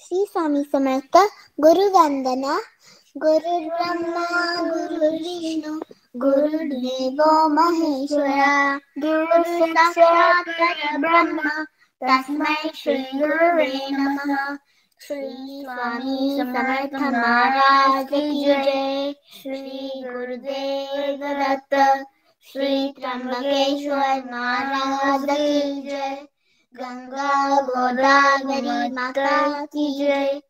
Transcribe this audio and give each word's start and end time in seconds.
श्री 0.00 0.24
स्वामी 0.24 0.62
समर्थ 0.62 1.16
गुरुवंदना 1.60 2.56
गुरु 3.16 3.54
ब्रह्मा 3.68 4.24
गुरु 4.62 5.10
विष्णू 5.12 5.72
गुरुदेवो 6.16 7.30
महेश्वरा। 7.48 8.76
गुरु 8.98 9.42
साक्षात् 9.44 10.50
ब्रह्म 11.00 11.48
तस्मै 12.00 12.54
श्री 12.74 12.98
गुरुवे 13.18 13.88
नमः। 13.90 14.54
श्री 15.00 15.62
स्वामी 15.64 16.36
समर्थ 16.38 16.94
महाराज 17.02 18.06
की 18.06 18.44
जय। 18.44 19.14
श्री 19.42 19.90
गुरुदेव 20.04 21.26
दत्त 21.32 21.74
श्री 22.52 22.94
त्र्यंबकेश्वर 22.98 24.30
महाराज 24.32 25.24
की 25.30 25.82
जय। 25.82 26.26
गंगा 26.76 27.60
गोदावरी 27.62 28.92
माता 28.92 29.64
की 29.64 29.84
जय. 29.98 30.40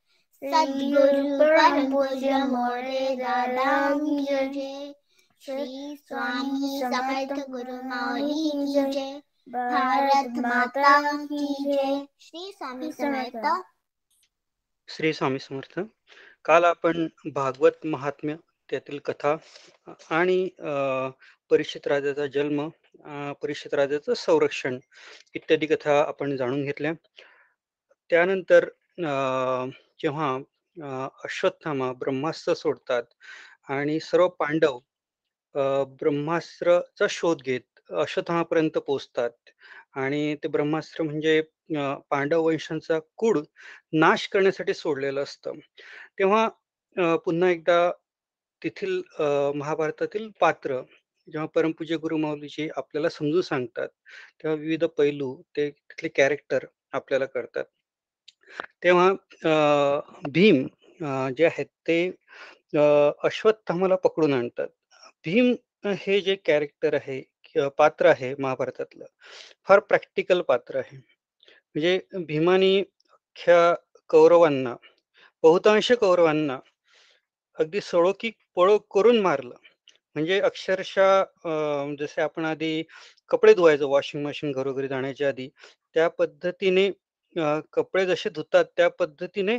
सद्गुरु 0.43 1.25
परम 1.41 1.93
पूज्य 1.93 2.39
मोरे 2.45 3.05
दादा 3.17 3.69
की 3.95 4.25
जय. 4.25 4.93
श्री 5.41 5.97
स्वामी 5.97 6.81
समर्थ 6.83 7.45
गुरु 7.51 7.77
माऊली 7.83 8.51
की 8.55 8.93
जय. 8.93 9.21
भारत 9.49 10.39
माता 10.39 10.95
की 11.25 11.45
जय. 11.65 12.05
श्री 12.21 12.53
स्वामी 12.53 12.93
समर्थ. 12.93 13.47
श्री 14.89 15.13
स्वामी 15.13 15.39
समर्थ. 15.39 15.79
काल 16.45 16.65
आपण 16.65 17.09
भागवत 17.35 17.87
महात्म्य 17.87 18.37
त्यातील 18.71 18.99
कथा 18.99 19.37
आणि 20.11 20.49
परीक्षित 21.51 21.87
राजाचा 21.87 22.27
जन्म 22.27 22.69
परिषद 23.43 23.75
राजाचं 23.75 24.15
संरक्षण 24.15 24.79
इत्यादी 25.35 25.67
कथा 25.67 25.99
आपण 26.01 26.37
जाणून 26.37 26.65
घेतल्या. 26.65 26.93
त्यानंतर 28.11 28.69
जेव्हा 30.01 30.37
अश्वत्थामा 31.25 31.93
ब्रह्मास्त्र 32.01 32.55
सोडतात 32.55 33.03
आणि 33.71 33.99
सर्व 34.01 34.29
पांडव 34.29 34.79
ब्रह्मास्त्रचा 36.01 37.07
शोध 37.11 37.43
घेत 37.43 37.93
अश्वत्थामापर्यंत 37.93 38.79
पोहोचतात 38.79 39.51
आणि 39.97 40.35
ते 40.43 40.49
ब्रह्मास्त्र 40.49 41.03
म्हणजे 41.05 41.41
पांडव 42.11 42.43
वंशांचा 42.47 42.99
कुड 43.17 43.39
नाश 43.93 44.27
करण्यासाठी 44.29 44.75
सोडलेलं 44.75 45.23
असतं. 45.23 45.53
तेव्हा 46.19 46.49
पुन्हा 47.25 47.51
एकदा 47.51 47.91
तेथील 48.63 49.01
महाभारतातील 49.55 50.29
पात्र 50.41 50.81
जेव्हा 51.29 51.47
परमपूज्य 51.55 51.97
गुरुमाऊलीजी 51.99 52.69
आपल्याला 52.77 53.09
समजून 53.09 53.43
सांगतात 53.43 53.89
तेव्हा 54.43 54.57
विविध 54.61 54.85
पैलू 54.99 55.35
ते 55.57 55.69
तिथले 55.71 56.09
कॅरेक्टर 56.17 56.67
आपल्याला 56.93 57.27
कळतात 57.35 57.65
तेव्हा 58.83 59.11
भीम 60.35 60.67
जे 61.37 61.45
आहेत 61.47 61.67
ते 61.89 61.99
अश्वत्थामाला 63.25 63.97
पकडून 64.05 64.33
आणतात. 64.35 64.69
भीम 65.25 65.55
हे 65.99 66.21
जे 66.21 66.35
कॅरेक्टर 66.47 66.95
आहे 66.95 67.21
पात्र 67.79 68.07
आहे 68.07 68.35
महाभारतातलं 68.39 69.05
फार 69.69 69.79
प्रॅक्टिकल 69.81 70.41
पात्र 70.49 70.79
आहे. 70.79 70.97
म्हणजे 70.97 71.99
भीमानी 72.27 72.79
अख्ख्या 72.79 73.75
कौरवांना 74.11 74.75
बहुतांश 75.45 75.93
कौरवांना 76.01 76.59
अगदी 77.57 77.81
सळोकी 77.81 78.31
पळो 78.57 78.79
करून 78.95 79.21
मारलं. 79.23 79.55
म्हणजे 80.17 80.39
अक्षरशः 80.41 81.23
जसे 81.99 82.21
आपण 82.23 82.45
आधी 82.45 82.83
कपडे 83.31 83.55
धुवायचो 83.55 83.89
वॉशिंग 83.89 84.25
मशीन 84.25 84.53
घरोघरी 84.53 84.89
जाण्याच्या 84.89 85.29
आधी 85.29 85.49
त्या 85.97 86.09
पद्धतीने 86.11 86.91
कपडे 87.73 88.05
जसे 88.07 88.31
धुतात 88.31 88.65
त्या 88.77 88.89
पद्धतीने 88.91 89.59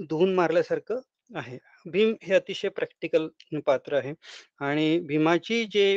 धुवून 0.00 0.34
मारल्यासारखं 0.34 1.00
आहे. 1.30 1.58
भीम 1.86 2.14
हे 2.22 2.34
अतिशय 2.34 2.68
प्रॅक्टिकल 2.70 3.26
पात्र 3.66 3.96
आहे. 3.96 4.12
आणि 4.60 4.98
भीमाची 5.08 5.64
जे 5.72 5.96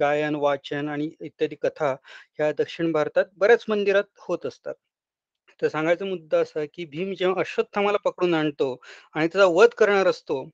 गायन 0.00 0.34
वाचन 0.36 0.88
आणि 0.88 1.10
इत्यादी 1.20 1.56
कथा 1.62 1.94
ह्या 2.38 2.50
दक्षिण 2.58 2.92
भारतात 2.92 3.24
बऱ्याच 3.38 3.64
मंदिरात 3.68 4.04
होत 4.18 4.46
असतात. 4.46 4.74
तर 5.62 5.68
सांगायचा 5.68 6.04
मुद्दा 6.04 6.38
असा 6.40 6.64
की 6.74 6.84
भीम 6.86 7.12
जेव्हा 7.18 7.40
अश्वत्थामाला 7.40 7.98
पकडून 8.04 8.34
आणतो 8.34 8.76
आणि 9.14 9.26
त्याचा 9.28 9.46
वध 9.52 9.74
करणार 9.78 10.06
असतो 10.08 10.44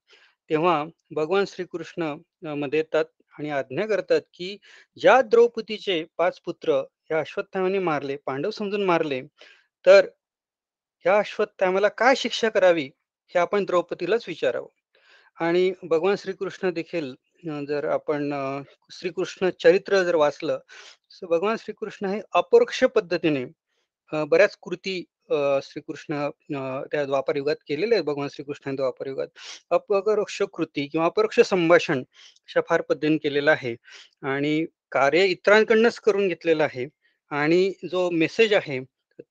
तेव्हा 0.51 0.85
भगवान 1.15 1.45
श्रीकृष्णमध्ये 1.49 2.79
येतात 2.79 3.05
आणि 3.39 3.51
आज्ञा 3.51 3.87
करतात 3.87 4.21
की 4.35 4.57
ज्या 4.97 5.21
द्रौपदीचे 5.23 6.05
पाच 6.17 6.41
पुत्र 6.45 6.73
ह्या 7.09 7.19
अश्वत्थामाने 7.21 7.79
मारले 7.79 8.17
पांडव 8.27 8.51
समजून 8.51 8.85
मारले 8.85 9.21
तर 9.85 10.07
ह्या 11.05 11.19
अश्वत्थामाला 11.19 11.89
काय 11.89 12.15
शिक्षा 12.17 12.49
करावी 12.49 12.85
हे 13.31 13.39
आपण 13.39 13.65
द्रौपदीलाच 13.65 14.25
विचारावं. 14.29 14.69
आणि 15.39 15.73
भगवान 15.83 16.17
श्रीकृष्ण 16.17 16.71
देखील 16.71 17.15
जर 17.69 17.85
आपण 17.85 18.31
श्रीकृष्ण 18.93 19.49
चरित्र 19.61 20.03
जर 20.03 20.15
वाचलं 20.15 20.59
तर 21.23 21.27
भगवान 21.27 21.57
श्रीकृष्ण 21.61 22.07
हे 22.07 22.21
अपरोक्ष 22.35 22.83
पद्धतीने 22.85 23.45
बऱ्याच 24.13 24.57
कृती 24.63 25.03
श्रीकृष्ण 25.63 26.29
त्या 26.93 27.05
द्वापार 27.07 27.37
युगात 27.37 27.57
केलेले 27.69 27.95
आहेत 27.95 28.05
भगवान 28.05 28.29
श्रीकृष्णाने 28.33 28.77
द्वापार 28.77 29.09
युगात 29.09 29.29
अपरोक्ष 29.71 30.41
कृती 30.53 30.87
किंवा 30.87 31.07
अपरोक्ष 31.07 31.41
संभाषण 31.41 31.99
अशा 31.99 32.61
फार 32.69 32.81
पद्धतीने 32.89 33.17
केलेलं 33.19 33.51
आहे. 33.51 33.75
आणि 34.25 34.65
कार्य 34.93 35.25
इतरांकडनंच 35.27 35.99
करून 36.01 36.29
घेतलेलं 36.29 36.65
आहे. 36.65 36.87
आणि 37.31 37.73
जो 37.91 38.09
मेसेज 38.13 38.53
आहे 38.55 38.79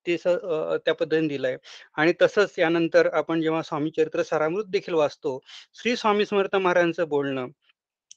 ते 0.08 0.16
त्या 0.18 0.94
पद्धतीने 0.94 1.28
दिलाय 1.28 1.58
आणि 1.98 2.14
तसंच 2.22 2.54
यानंतर 2.60 3.08
आपण 3.14 3.42
जेव्हा 3.42 3.62
स्वामी 3.64 3.90
चरित्र 3.98 4.24
सारामृत 4.24 4.66
देखील 4.72 4.94
वाचतो 4.96 5.40
श्री 5.75 5.96
स्वामी 5.98 6.25
समर्थ 6.25 6.56
महाराजांचं 6.56 7.08
बोलणं 7.10 7.48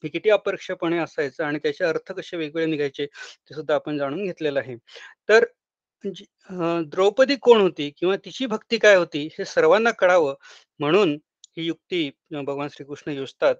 हे 0.05 0.09
किती 0.09 0.31
अपरोक्षपणे 0.31 0.99
असायचं 0.99 1.45
आणि 1.45 1.59
त्याचे 1.63 1.85
अर्थ 1.85 2.13
कसे 2.13 2.37
वेगवेगळे 2.37 2.67
निघायचे 2.71 3.07
ते 3.07 3.55
सुद्धा 3.55 3.75
आपण 3.75 3.99
जाणून 3.99 4.25
घेतलेलं 4.25 4.61
आहे. 4.61 4.77
तर 5.29 5.45
म्हणजे, 6.05 6.25
जी 6.49 6.57
अ, 6.57 6.81
द्रौपदी 6.87 7.37
कोण 7.39 7.61
होती 7.61 7.89
किंवा 7.93 8.17
तिची 8.25 8.47
भक्ती 8.47 8.79
काय 8.79 8.95
होती 8.97 9.27
हे 9.33 9.45
सर्वांना 9.47 9.91
कळावं 9.93 10.34
म्हणून 10.81 11.12
ही 11.57 11.65
युक्ती 11.67 12.07
अ, 12.34 12.41
भगवान 12.41 12.69
श्रीकृष्ण 12.69 13.12
योजतात. 13.12 13.55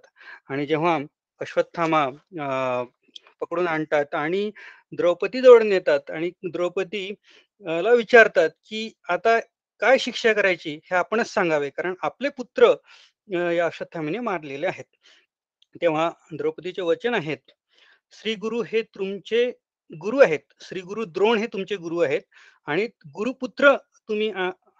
आणि 0.49 0.65
जेव्हा 0.65 0.97
अश्वत्थामा 1.41 2.03
अ, 2.05 2.83
पकडून 3.41 3.67
आणतात 3.67 4.15
आणि 4.15 4.49
द्रौपदी 4.93 5.41
जवळ 5.41 5.63
नेतात 5.63 6.11
आणि 6.11 6.31
द्रौपदी 6.51 7.07
अ, 7.65 7.81
ला 7.81 7.91
विचारतात 7.93 8.49
की 8.65 8.89
आता 9.09 9.39
काय 9.81 9.97
शिक्षा 9.99 10.33
करायची 10.33 10.73
हे 10.83 10.95
आपणच 10.95 11.27
सांगावे 11.29 11.69
कारण 11.71 11.93
आपले 12.01 12.29
पुत्र 12.31 12.71
अ, 13.27 13.37
या 13.51 13.65
अश्वत्थामाने 13.65 14.19
मारलेले 14.21 14.67
आहेत. 14.67 14.85
तेव्हा 15.81 16.09
द्रौपदीचे 16.33 16.81
वचन 16.83 17.13
आहेत 17.15 17.51
श्री 18.13 18.35
गुरु 18.37 18.61
हे 18.63 18.81
तुमचे 18.95 19.51
गुरु 19.95 20.19
आहेत. 20.19 20.39
श्री 20.61 20.81
गुरु 20.81 21.05
द्रोण 21.05 21.37
हे 21.37 21.47
तुमचे 21.47 21.75
गुरु 21.75 21.99
आहेत. 21.99 22.21
आणि 22.65 22.85
गुरुपुत्र 23.07 23.75
तुम्ही 24.07 24.31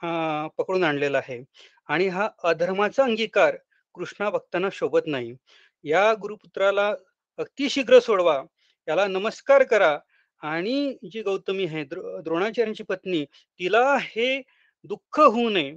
अ, 0.03 0.47
पकडून 0.57 0.83
आणलेला 0.83 1.17
आहे. 1.17 1.43
आणि 1.87 2.07
हा 2.07 2.29
अधर्माचा 2.43 3.03
अंगीकार 3.03 3.55
कृष्णा 3.93 4.29
भक्तांना 4.29 4.67
शोभत 4.71 4.99
नाही. 5.05 5.35
या 5.83 6.13
गुरुपुत्राला 6.13 6.93
अतिशीघ्र 7.37 7.99
सोडवा. 7.99 8.43
याला 8.87 9.07
नमस्कार 9.07 9.63
करा. 9.63 9.99
आणि 10.41 10.97
जी 11.11 11.21
गौतमी 11.21 11.65
आहे 11.65 11.83
द्रो- 11.83 12.21
द्रोणाचार्यांची 12.21 12.83
पत्नी 12.83 13.25
तिला 13.59 13.97
हे 13.99 14.41
दुःख 14.83 15.19
होऊ 15.19 15.49
नये. 15.49 15.71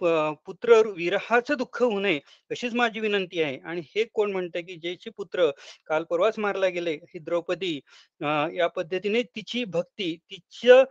पुत्र 0.00 0.80
विरहाचं 0.88 1.56
दुःख 1.56 1.82
होऊ 1.82 1.98
नये 2.00 2.20
अशीच 2.50 2.74
माझी 2.74 3.00
विनंती 3.00 3.42
आहे. 3.42 3.58
आणि 3.64 3.82
हे 3.96 4.04
कोण 4.14 4.32
म्हणतं 4.32 4.60
की 4.60 4.76
ज्याचे 4.76 5.10
पुत्र 5.10 5.50
काल 5.86 6.04
परवाच 6.04 6.38
मारला 6.38 6.68
गेले 6.68 6.92
ही 7.04 7.18
द्रौपदी 7.20 7.76
अं, 8.20 8.50
या 8.52 8.66
पद्धतीने 8.68 9.22
तिची 9.36 9.64
भक्ती 9.66 10.14
तिचं 10.30 10.84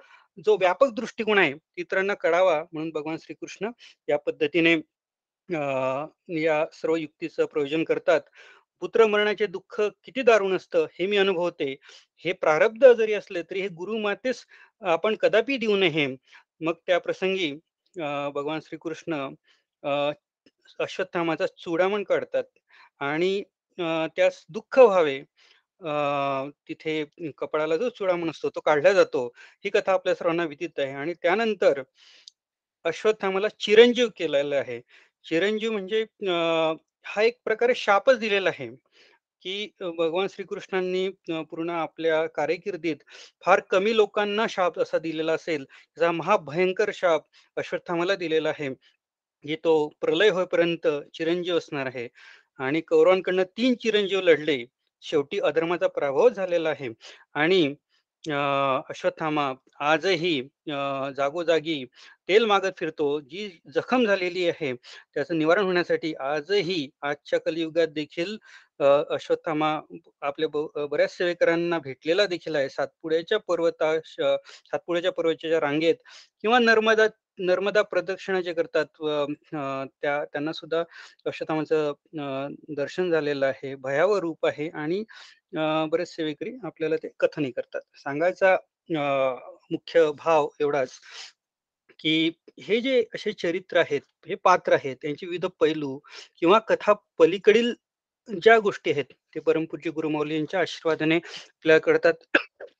जो 0.46 0.56
व्यापक 0.58 0.92
दृष्टिकोन 0.94 1.38
आहे 1.38 1.54
इतरांना 1.78 2.14
कळावा 2.16 2.60
म्हणून 2.72 2.90
भगवान 2.92 3.18
श्रीकृष्ण 3.18 3.70
या 4.08 4.18
पद्धतीने 4.20 4.74
अं, 5.50 6.08
या 6.38 6.66
सर्व 6.74 6.96
युक्तीचं 6.96 7.46
प्रयोजन 7.46 7.84
करतात. 7.84 8.22
पुत्र 8.82 9.06
मरणाचे 9.08 9.46
दुःख 9.48 9.80
किती 10.04 10.22
दारुण 10.22 10.56
असतं 10.56 10.86
हे 10.94 11.06
मी 11.08 11.18
अनुभवते. 11.18 11.76
हे 12.26 12.32
प्रारब्ध 12.34 12.86
जरी 12.94 13.14
असले 13.14 13.42
तरी 13.44 13.62
हे 13.62 13.68
गुरुमातेस 13.70 14.46
आपण 14.82 15.16
कदापि 15.16 15.58
देऊ 15.58 15.76
नये. 15.78 16.08
मग 16.62 16.74
त्या 16.88 17.00
प्रसंगी 17.00 17.54
भगवान 17.96 18.60
श्रीकृष्ण 18.64 19.28
अश्वत्थामाचा 20.80 21.46
चुडामण 21.58 22.04
काढतात 22.04 22.44
आणि 23.02 23.42
त्यास 24.18 24.44
दुःख 24.50 24.80
व्हावे. 24.80 25.22
तिथे 26.70 27.04
कपाळाला 27.38 27.78
जो 27.78 27.90
चुडामण 27.90 28.30
असतो 28.30 28.50
तो 28.50 28.60
काढला 28.62 28.94
जातो. 28.94 29.26
ही 29.66 29.70
कथा 29.70 29.94
आपल्या 29.94 30.16
सर्वांना 30.16 30.44
विदित 30.46 30.80
आहे 30.80 30.94
आणि 30.94 31.14
त्यानंतर 31.22 31.82
अश्वत्थामाला 32.86 33.48
चिरंजीव 33.60 34.08
केलेला 34.18 34.56
आहे. 34.56 34.80
चिरंजीव 35.26 35.72
म्हणजे 35.72 36.06
हा 37.06 37.22
एक 37.24 37.38
प्रकारे 37.46 37.74
शापच 37.76 38.20
दिलेला 38.20 38.50
आहे. 38.50 38.70
की 39.46 39.68
भगवान 39.82 40.28
श्रीकृष्णांनी 40.32 41.08
पूर्ण 41.50 41.70
आपल्या 41.72 42.26
कारकिर्दीत 42.36 42.98
फार 43.44 43.60
कमी 43.70 43.96
लोकांना 43.96 44.46
शाप 44.50 44.80
असा 44.80 44.98
दिलेला 45.00 45.34
असेल, 45.34 45.64
त्याचा 45.66 46.12
महाभयंकर 46.12 46.92
शाप 46.94 47.24
अश्वत्थामाला 47.58 48.16
दिलेला 48.16 48.50
आहे, 48.50 48.70
की 49.46 49.56
तो 49.64 49.88
प्रलय 50.02 50.30
होईपर्यंत 50.30 50.88
चिरंजीव 51.14 51.58
असणार 51.58 51.86
आहे 51.86 52.08
आणि 52.60 52.82
कौरवांकडनं 52.82 53.44
तीन 53.58 53.76
चिरंजीव 53.84 54.22
लढले. 54.22 54.64
शेवटी 55.04 55.40
अधर्माचा 55.42 55.88
प्रभाव 55.90 56.30
झालेला 56.30 56.70
आहे 56.70 56.90
आणि 57.36 57.64
अश्वत्थामा 58.24 59.52
आजही 59.82 60.42
जागोजागी 61.18 61.84
तेल 62.30 62.46
मागत 62.46 62.78
फिरतो. 62.78 63.20
जी 63.22 63.50
जखम 63.76 64.06
झालेली 64.06 64.48
आहे, 64.50 64.74
त्याचं 65.14 65.38
निवारण 65.38 65.64
होण्यासाठी 65.66 66.14
आजही 66.22 66.88
आजच्या 67.02 67.40
कलियुगात 67.40 67.88
देखील 67.96 68.36
अश्वत्थामा 68.84 69.70
आपल्या 70.22 70.86
बऱ्याच 70.88 71.16
सेवेकरांना 71.18 71.80
भेटलेला 71.80 72.26
देखील 72.28 72.56
आहे. 72.56 72.70
सातपुड्याच्या 72.70 73.38
पर्वता 73.48 73.98
सातपुड्याच्या 74.02 75.12
पर्वताच्या 75.12 75.60
रांगेत 75.62 75.96
किंवा 76.42 76.60
नर्मदा 76.60 77.08
नर्मदा 77.40 77.82
प्रदक्षिणा 77.84 78.40
जे 78.42 78.54
करतात 78.54 78.86
त्या 78.96 80.24
त्यांना 80.26 80.52
सुद्धा 80.54 80.84
अश्वत्थामाचं 81.26 81.92
दर्शन 82.78 83.10
झालेलं 83.12 83.46
आहे. 83.46 83.74
भयावह 83.76 84.20
रूप 84.22 84.46
आहे 84.46 84.70
आणि 84.74 85.04
बरेच 85.92 86.16
सेवेकरी 86.16 86.52
आपल्याला 86.66 86.96
ते 87.04 87.10
कथनही 87.20 87.52
करतात. 87.52 87.82
सांगायचा 88.04 88.56
मुख्य 89.72 90.10
भाव 90.18 90.48
एवढाच, 90.62 91.00
की 92.00 92.32
हे 92.62 92.80
जे 92.82 93.04
असे 93.16 93.32
चरित्र 93.34 93.78
आहेत, 93.80 94.02
हे 94.28 94.36
पात्र 94.36 94.74
आहेत, 94.74 94.96
त्यांचे 95.02 95.26
विविध 95.26 95.46
पैलू 95.60 95.98
किंवा 96.38 96.60
कथा 96.60 96.94
पलीकडील 97.20 97.74
ज्या 98.28 98.58
गोष्टी 98.60 98.92
आहेत, 98.92 99.06
ते 99.36 99.40
परमपूज्य 99.40 99.92
गुरुमाऊली 99.92 100.36
यांच्या 100.36 100.60
आशीर्वादाने 100.60 101.16
आपल्याला 101.16 101.80
कळतात. 101.80 102.14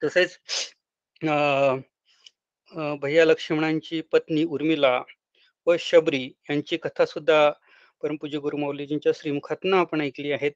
तसेच 0.04 0.38
भैया 3.02 3.26
लक्ष्मणांची 3.26 4.00
पत्नी 4.12 4.44
उर्मिला 4.44 5.02
व 5.68 5.76
शबरी 5.80 6.24
यांची 6.50 6.78
कथा 6.78 7.06
सुद्धा 7.06 7.50
परमपूज्य 8.04 8.40
गुरुमौलीजींच्या 8.40 9.12
श्रीमुखातनं 9.16 9.78
आपण 9.78 10.02
ऐकली 10.02 10.32
आहेत. 10.32 10.52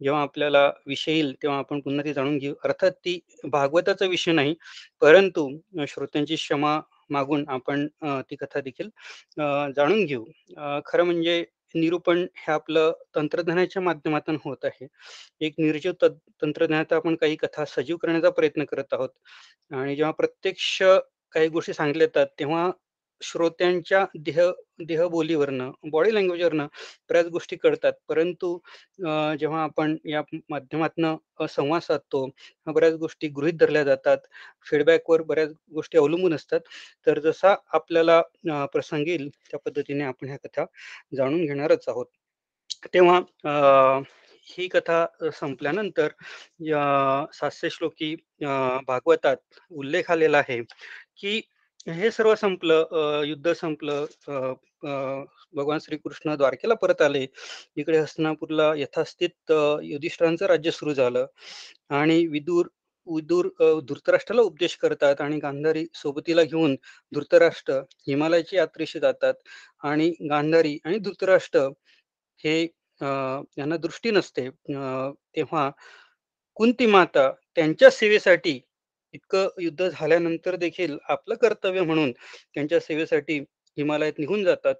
जेव्हा 0.00 0.22
आपल्याला 0.22 0.66
विषय 0.86 1.12
येईल, 1.12 1.32
तेव्हा 1.42 1.58
आपण 1.58 1.80
पुन्हा 1.80 2.04
ती 2.04 2.12
जाणून 2.12 2.36
घेऊ. 2.38 2.54
अर्थात 2.64 2.90
ती 3.04 3.18
भागवताचा 3.44 4.06
विषय 4.06 4.32
नाही, 4.32 4.54
परंतु 5.02 5.48
श्रोत्यांची 5.88 6.34
क्षमा 6.34 6.78
मागून 7.10 7.44
आपण 7.48 7.86
ती 8.30 8.36
कथा 8.36 8.60
देखील 8.60 8.88
जाणून 9.76 10.04
घेऊ. 10.04 10.24
खरं 10.86 11.04
म्हणजे 11.04 11.44
निरूपण 11.74 12.18
हे 12.36 12.52
आपलं 12.52 12.92
तंत्रज्ञानाच्या 13.16 13.82
माध्यमातून 13.82 14.38
होत 14.44 14.64
आहे. 14.64 14.86
एक 15.40 15.54
निर्जीव 15.58 15.92
तंत्रज्ञानात 16.02 16.92
आपण 16.92 17.14
काही 17.16 17.36
कथा 17.36 17.64
सजीव 17.64 17.96
करण्याचा 17.96 18.30
प्रयत्न 18.30 18.64
करत 18.64 18.94
आहोत 18.94 19.10
आणि 19.72 19.96
जेव्हा 19.96 20.12
प्रत्यक्ष 20.12 20.82
काही 21.34 21.48
गोष्टी 21.48 21.72
सांगितल्या 21.72 22.06
जातात, 22.06 22.26
तेव्हा 22.38 22.70
श्रोत्यांच्या 23.22 24.04
देह 24.24 24.40
देहबोलीवरनं, 24.86 25.70
बॉडी 25.90 26.14
लँग्वेजवरनं 26.14 26.66
बऱ्याच 27.10 27.26
गोष्टी 27.28 27.56
कळतात. 27.56 27.92
परंतु 28.08 28.56
जेव्हा 29.40 29.62
आपण 29.62 29.96
या 30.08 30.22
माध्यमातनं 30.50 31.46
संवाद 31.48 31.82
साधतो, 31.82 32.26
बऱ्याच 32.66 32.94
गोष्टी 32.94 33.28
गृहित 33.36 33.54
धरल्या 33.60 33.84
जातात. 33.84 34.18
फीडबॅकवर 34.70 35.22
बऱ्याच 35.22 35.52
गोष्टी 35.74 35.98
अवलंबून 35.98 36.34
असतात. 36.34 36.60
तर 37.06 37.18
जसा 37.20 37.54
आपल्याला 37.72 38.20
प्रसंग 38.72 39.08
येईल, 39.08 39.28
त्या 39.50 39.60
पद्धतीने 39.64 40.04
आपण 40.04 40.28
ह्या 40.28 40.38
कथा 40.44 40.64
जाणून 41.16 41.44
घेणारच 41.46 41.88
आहोत. 41.88 42.06
तेव्हा 42.94 43.20
ही 44.46 44.66
कथा 44.68 45.04
संपल्यानंतर 45.34 46.08
सातशे 47.34 47.70
श्लोकी 47.70 48.14
भागवतात 48.86 49.36
उल्लेख 49.70 50.10
आलेला 50.10 50.38
आहे, 50.38 50.60
की 51.18 51.40
हे 51.88 52.10
सर्व 52.10 52.34
संपलं, 52.34 53.22
युद्ध 53.24 53.52
संपलं, 53.52 54.06
अ, 54.28 54.32
अ, 54.86 55.22
भगवान 55.52 55.78
श्रीकृष्ण 55.78 56.34
द्वारकेला 56.34 56.74
परत 56.74 57.02
आले. 57.02 57.26
इकडे 57.76 57.98
हस्तिनापूरला 57.98 58.74
यथास्थित 58.74 59.52
युधिष्ठिरांचं 59.82 60.46
राज्य 60.46 60.70
सुरू 60.70 60.94
झालं 60.94 61.26
आणि 61.88 62.26
विदूर 62.26 62.66
विदूर 63.06 63.48
धृतराष्ट्राला 63.88 64.42
उपदेश 64.42 64.76
करतात 64.76 65.20
आणि 65.20 65.38
गांधारी 65.38 65.86
सोबतीला 65.94 66.42
घेऊन 66.42 66.76
धृतराष्ट्र 67.12 67.74
हिमालयाच्या 68.08 68.60
यात्रेशी 68.60 69.00
जातात 69.00 69.34
आणि 69.82 70.10
गांधारी 70.28 70.78
आणि 70.84 70.98
धृतराष्ट्र 70.98 71.60
हे 72.38 72.62
यांना 73.58 73.76
दृष्टी 73.76 74.10
नसते. 74.10 74.50
तेव्हा 75.36 75.70
कुंती 76.54 76.86
माता 76.86 77.32
त्यांच्या 77.32 77.90
सेवेसाठी 77.90 78.60
इतकं 79.14 79.48
युद्ध 79.60 79.88
झाल्यानंतर 79.88 80.56
देखील 80.56 80.96
आपलं 81.08 81.34
कर्तव्य 81.34 81.82
म्हणून 81.82 82.12
त्यांच्या 82.54 82.80
सेवेसाठी 82.80 83.38
हिमालयात 83.78 84.18
निघून 84.18 84.44
जातात. 84.44 84.74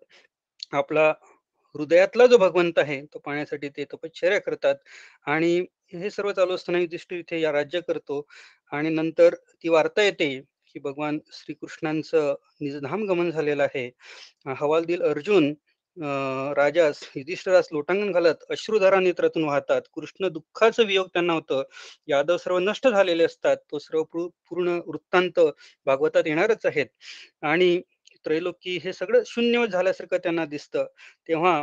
आपला 0.72 1.12
हृदयातला 1.74 2.26
जो 2.26 2.36
भगवंत 2.38 2.78
आहे, 2.78 3.00
तो 3.04 3.18
पाहण्यासाठी 3.18 3.68
ते 3.68 3.84
तपश्चर्या 3.84 4.40
करतात 4.40 4.74
आणि 5.26 5.58
हे 5.94 6.10
सर्व 6.10 6.32
चालू 6.32 6.54
असताना 6.54 6.78
युधिष्ठिर 6.78 7.18
इथे 7.18 7.40
या 7.40 7.52
राज्य 7.52 7.80
करतो 7.80 8.26
आणि 8.72 8.88
नंतर 8.90 9.34
ती 9.34 9.68
वार्ता 9.68 10.02
येते, 10.02 10.40
की 10.66 10.80
भगवान 10.80 11.18
श्रीकृष्णांचं 11.32 12.34
निजधाम 12.60 13.04
गमन 13.04 13.30
झालेलं 13.30 13.62
आहे. 13.62 13.90
हवालदिल 14.58 15.02
अर्जुन 15.02 15.52
राजास 15.96 17.00
युधिष्ठरास 17.16 17.68
लोटांगण 17.72 18.10
घालत 18.12 18.44
अश्रुधारा 18.50 18.98
नेत्रातून 19.00 19.44
वाहतात. 19.44 19.82
कृष्ण 19.94 20.28
दुःखाचं 20.28 20.84
वियोग 20.86 21.06
त्यांना 21.12 21.32
होतं. 21.32 21.62
यादव 22.08 22.36
सर्व 22.36 22.58
नष्ट 22.60 22.88
झालेले 22.88 23.24
असतात. 23.24 23.56
तो 23.70 23.78
सर्व 23.78 24.02
पूर्ण 24.12 24.78
वृत्तांत 24.86 25.40
भागवतात 25.86 26.26
येणारच 26.26 26.66
आहेत 26.66 26.86
आणि 27.44 27.80
त्रैलोकी 28.24 28.78
हे 28.84 28.92
सगळं 28.92 29.22
शून्य 29.26 29.66
झाल्यासारखं 29.66 30.16
त्यांना 30.18 30.44
दिसतं. 30.46 30.84
तेव्हा 31.28 31.62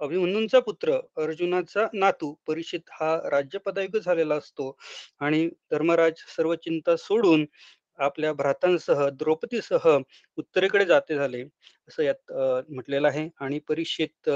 अभिमन्यूंचा 0.00 0.58
पुत्र, 0.60 0.92
अर्जुनाचा 1.16 1.86
नातू 1.94 2.32
परीक्षित 2.46 2.80
हा 2.92 3.14
राज्यपदायुक्त 3.30 3.96
झालेला 3.98 4.34
असतो 4.36 4.76
आणि 5.20 5.46
धर्मराज 5.70 6.22
सर्व 6.36 6.54
चिंता 6.56 6.96
सोडून 6.96 7.44
आपल्या 7.98 8.32
भ्रातांसह, 8.32 9.08
द्रौपदीसह 9.10 9.88
उत्तरेकडे 10.38 10.84
जाते 10.84 11.14
झाले, 11.16 11.42
असं 11.88 12.02
यात 12.02 12.32
म्हटलेलं 12.70 13.08
आहे. 13.08 13.28
आणि 13.40 13.58
परीक्षित 13.68 14.28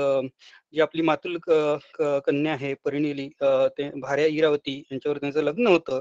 जी 0.75 0.81
आपली 0.81 1.03
मातुल 1.03 1.39
कन्या 1.47 2.53
आहे 2.53 2.73
परिणिली 2.85 3.29
ते 3.79 3.91
भार्या 4.01 4.27
इरावती 4.27 4.77
यांच्यावर 4.81 5.19
त्यांचं 5.19 5.43
लग्न 5.43 5.67
होतं. 5.67 6.01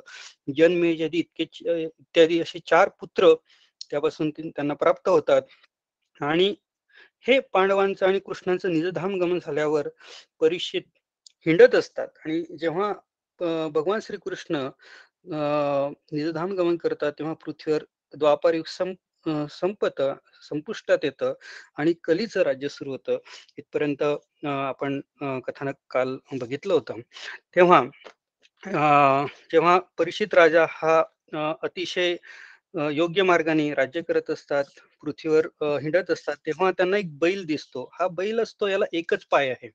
जनमेजय 0.58 1.10
इतके 1.14 1.44
इत्यादी 1.84 2.40
असे 2.42 2.60
चार 2.70 2.90
पुत्र 3.00 3.34
त्यापासून 3.92 4.30
त्यांना 4.32 4.74
प्राप्त 4.74 5.10
होतात. 5.10 5.42
आणि 6.20 6.54
हे 7.26 7.40
पांडवांचं 7.54 8.06
आणि 8.06 8.20
कृष्णांचं 8.20 8.72
निजधाम 8.74 9.16
गमन 9.22 9.40
झाल्यावर 9.46 9.88
परीक्षित 10.42 10.82
हिंडत 11.46 11.76
असतात. 11.76 12.08
आणि 12.26 12.44
जेव्हा 12.60 12.94
भगवान 13.74 14.00
श्रीकृष्ण 14.04 14.68
निजधाम 15.26 16.54
गमन 16.56 16.76
करतात, 16.78 17.12
तेव्हा 17.20 17.34
पृथ्वीवर 17.46 17.84
द्वापारयुग 18.14 18.66
सं 18.68 18.94
संपत 19.52 20.02
संपुष्टात 20.44 21.04
येतं 21.04 21.34
आणि 21.78 21.94
कलीचं 22.04 22.42
राज्य 22.44 22.68
सुरू 22.70 22.92
होतं. 22.92 23.18
इथपर्यंत 23.58 24.04
आपण 24.46 25.00
कथानक 25.48 25.76
काल 25.92 26.16
बघितलं 26.34 26.74
होतं. 26.74 27.00
तेव्हा 27.56 27.82
जेव्हा 29.52 29.78
परिषित 29.98 30.34
राजा 30.34 30.66
हा 30.70 31.02
अतिशय 31.64 32.16
योग्य 32.94 33.24
मार्गाने 33.24 33.70
राज्य 33.74 34.02
करत 34.08 34.30
असतात, 34.32 34.64
पृथ्वीवर 35.04 35.48
हिंडत 35.82 36.12
असतात, 36.12 36.36
तेव्हा 36.46 36.72
त्यांना 36.72 36.98
एक 36.98 37.18
बैल 37.20 37.46
दिसतो. 37.46 37.90
हा 37.94 38.08
बैल 38.10 38.40
असतो 38.42 38.68
याला 38.68 38.86
एकच 38.94 39.26
पाय 39.32 39.50
आहे 39.50 39.70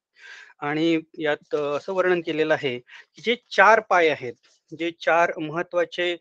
आणि 0.69 0.99
यात 1.21 1.55
असं 1.55 1.93
वर्णन 1.95 2.21
केलेलं 2.27 2.55
आहे, 2.55 2.79
की 2.79 3.23
जे 3.25 3.37
चार 3.57 3.81
पाय 3.91 4.09
आहेत, 4.11 4.35
जे 4.79 4.91
चार 5.01 5.33
महत्त्वाचे 5.39 6.15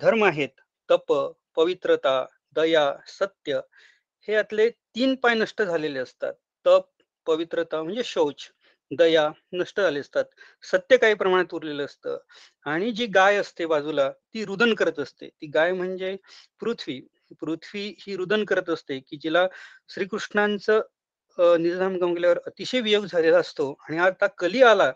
धर्म 0.00 0.24
आहेत, 0.24 0.48
तप, 0.90 1.12
पवित्रता, 1.56 2.24
दया, 2.56 2.92
सत्य, 3.06 3.60
हे 4.28 4.32
यातले 4.32 4.68
तीन 4.70 5.14
पाय 5.14 5.34
नष्ट 5.34 5.62
झालेले 5.62 5.98
असतात. 5.98 6.34
तप, 6.66 6.84
पवित्रता 7.26 7.82
म्हणजे 7.82 8.02
शौच, 8.04 8.48
दया 8.90 9.28
नष्ट 9.52 9.80
झाले 9.80 10.00
असतात. 10.00 10.24
सत्य 10.62 10.96
काही 10.96 11.14
प्रमाणात 11.14 11.54
उरलेलं 11.54 11.84
असतं 11.84 12.18
आणि 12.64 12.90
जी 12.92 13.06
गाय 13.06 13.36
असते 13.36 13.66
बाजूला, 13.66 14.10
ती 14.10 14.44
रुदन 14.44 14.74
करत 14.74 14.98
असते. 14.98 15.28
ती 15.28 15.46
गाय 15.46 15.72
म्हणजे 15.72 16.16
पृथ्वी. 16.60 17.00
पृथ्वी 17.40 17.94
ही 17.98 18.16
रुदन 18.16 18.44
करत 18.44 18.68
असते, 18.70 18.98
की 19.00 19.16
जिला 19.16 19.46
श्रीकृष्णांचं 19.88 20.80
निजाम 21.38 21.92
निजधाम 21.92 22.38
अतिशय 22.46 22.80
वियोग 22.80 23.04
झालेला 23.04 23.38
असतो 23.38 23.72
आणि 23.88 23.98
आता 23.98 24.26
कली 24.26 24.62
आला, 24.62 24.90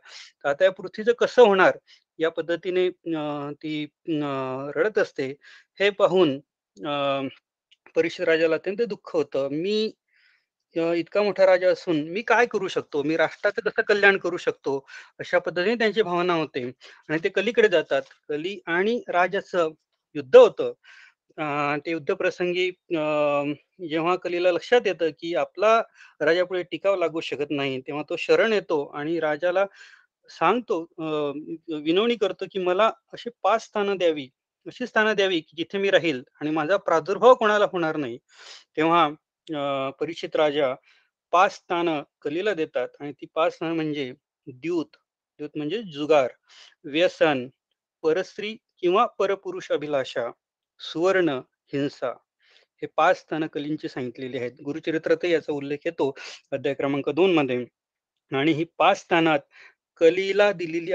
तर 0.45 0.49
आता 0.49 0.65
या 0.65 0.71
पृथ्वीचं 0.73 1.13
कसं 1.13 1.43
होणार? 1.43 1.79
या 2.21 2.31
पद्धतीने 2.31 2.89
ती 3.55 3.85
रडत 4.77 4.99
असते. 4.99 5.29
हे 5.81 5.91
पाहून 5.93 6.39
अ, 6.77 6.93
परीक्षित 7.97 8.27
राजाला 8.27 8.55
अत्यंत 8.57 8.83
दुःख 8.89 9.11
होतं. 9.15 9.49
मी 9.55 9.93
इतका 10.97 11.23
मोठा 11.23 11.47
राजा 11.47 11.71
असून 11.71 12.01
मी 12.11 12.23
काय 12.25 12.47
करू 12.47 12.69
शकतो? 12.69 13.03
मी 13.05 13.17
राष्ट्राचं 13.17 13.63
कसं 13.65 13.83
कल्याण 13.85 14.17
करू 14.19 14.37
शकतो? 14.39 14.79
अशा 15.21 15.39
पद्धतीने 15.41 15.75
त्यांची 15.77 16.03
भावना 16.05 16.35
होते 16.35 16.65
आणि 17.09 17.19
ते 17.25 17.29
कलीकडे 17.31 17.69
जातात. 17.71 18.03
कली 18.29 18.59
आणि 18.69 19.01
राजाचं 19.11 19.71
युद्ध 20.17 20.37
होतं. 20.37 20.73
ते 21.79 21.91
युद्धप्रसंगी 21.91 22.71
प्रसंगी 22.71 23.89
जेव्हा 23.89 24.15
कलीला 24.19 24.51
लक्षात 24.53 24.87
येतं, 24.87 25.11
की 25.13 25.35
आपला 25.37 25.77
राजापुढे 26.21 26.63
टिकाव 26.65 26.97
लागू 26.97 27.21
शकत 27.23 27.51
नाही, 27.53 27.81
तेव्हा 27.83 28.03
तो 28.11 28.17
शरण 28.21 28.53
येतो 28.53 28.85
आणि 28.95 29.19
राजाला 29.21 29.65
सांगतो 30.31 30.81
विनवणी 30.99 32.17
करतो, 32.17 32.45
की 32.53 32.59
मला 32.59 32.91
अशी 33.13 33.31
पाच 33.43 33.65
स्थानं 33.65 33.97
द्यावी, 33.97 34.29
अशी 34.67 34.87
स्थानं 34.87 35.15
द्यावी, 35.17 35.41
की 35.41 35.57
जिथे 35.57 35.79
मी 35.79 35.91
राहील 35.91 36.23
आणि 36.41 36.51
माझा 36.51 36.77
प्रादुर्भाव 36.77 37.35
कोणाला 37.35 37.67
होणार 37.73 37.97
नाही. 37.97 38.19
तेव्हा 38.77 39.09
परिचित 40.01 40.37
राजा 40.37 40.75
पाच 41.33 41.55
स्थानं 41.55 42.03
कलीला 42.23 42.55
देतात 42.55 42.89
आणि 43.01 43.13
ती 43.13 43.27
पाच 43.35 43.55
स्थानं 43.55 43.75
म्हणजे 43.75 44.13
द्यूत, 44.47 44.97
द्यूत 45.41 45.51
म्हणजे 45.57 45.83
जुगार, 45.93 46.31
व्यसन, 46.85 47.47
परस्त्री 48.05 48.57
किंवा 48.81 49.07
परपुरुष 49.19 49.71
अभिलाषा, 49.73 50.31
सुवर्ण, 50.81 51.39
हिंसा. 51.73 52.13
हे 52.83 52.87
पाच 52.97 53.21
स्थानं 53.21 53.47
कलींची 53.47 53.89
सांगितलेली 53.89 54.39
आहेत. 54.39 54.53
गुरुचरित्रातही 54.65 55.33
याचा 55.33 55.53
उल्लेख 55.53 55.79
येतो 55.85 56.13
अध्याय 56.53 56.75
क्रमांक 56.75 57.09
दोन 57.11 57.35
मध्ये 57.35 57.65
आणि 58.33 58.53
ही 58.53 58.65
पाच 58.79 59.01
स्थानात 59.01 59.39
कलीला 60.01 60.51
दिलेली 60.53 60.93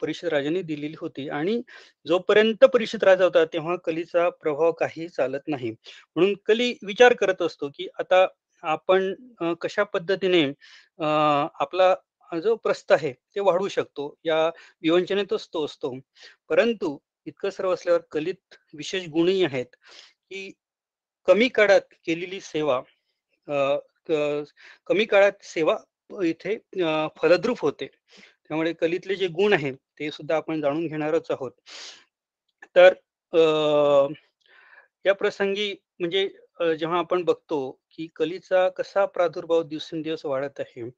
परिषद 0.00 0.28
राजाने 0.28 0.62
दिलेली 0.62 0.94
होती 1.00 1.28
आणि 1.30 1.60
जोपर्यंत 2.06 2.64
परिषद 2.74 3.04
राजा 3.04 3.24
होता 3.24 3.44
तेव्हा 3.52 3.76
कलीचा 3.84 4.28
प्रभाव 4.42 4.72
काही 4.80 5.08
चालत 5.08 5.48
नाही. 5.48 5.70
म्हणून 6.16 6.34
कली 6.46 6.72
विचार 6.86 7.12
करत 7.20 7.42
असतो, 7.42 7.68
की 7.76 7.88
आता 7.98 8.26
आपण 8.62 9.14
कशा 9.62 9.82
पद्धतीने 9.84 10.42
आपला 11.00 11.94
जो 12.32 12.54
प्रस्थ 12.56 12.92
आहे 12.92 13.12
ते 13.12 13.40
वाढवू 13.40 13.68
शकतो. 13.68 14.14
या 14.24 14.46
विवंचनेतच 14.82 15.48
तो 15.54 15.64
असतो. 15.64 15.94
परंतु 16.48 16.96
इतकं 17.26 17.50
सर्व 17.50 17.72
असल्यावर 17.74 18.00
कलित 18.12 18.54
विशेष 18.74 19.06
गुणही 19.08 19.44
आहेत, 19.44 19.66
की 20.30 20.50
कमी 21.28 21.48
काळात 21.48 21.94
केलेली 22.06 22.40
सेवा 22.40 22.80
कमी 24.88 25.04
काळात 25.04 25.44
सेवा 25.44 25.76
इथे 26.10 26.56
फलद्रूप 27.22 27.60
होते. 27.60 27.86
त्यामुळे 28.50 28.72
कलीतले 28.72 29.14
जे 29.16 29.26
गुण 29.28 29.52
आहेत, 29.52 29.74
ते 29.98 30.10
सुद्धा 30.10 30.36
आपण 30.36 30.60
जाणून 30.60 30.86
घेणारच 30.86 31.30
आहोत. 31.30 31.52
तर 32.76 32.94
या 35.04 35.14
प्रसंगी 35.14 35.72
म्हणजे 36.00 36.28
जेव्हा 36.78 36.98
आपण 36.98 37.22
बघतो, 37.24 37.70
की 37.90 38.06
कलीचा 38.16 38.68
कसा 38.68 39.04
प्रादुर्भाव 39.06 39.62
दिवसेंदिवस 39.62 40.24
वाढत 40.24 40.60
आहे. 40.60 40.88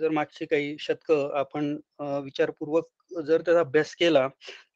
जर 0.00 0.08
मागची 0.08 0.46
काही 0.46 0.76
शतकं 0.80 1.30
आपण 1.38 1.76
विचारपूर्वक 2.24 2.88
जर 3.26 3.40
त्याचा 3.42 3.60
अभ्यास 3.60 3.94
केला, 3.96 4.28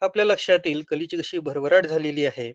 आपल्या 0.03 0.25
लक्षात 0.25 0.67
येईल 0.67 0.83
कलीची 0.89 1.17
कशी 1.17 1.39
भरभराट 1.39 1.87
झालेली 1.87 2.25
आहे. 2.27 2.53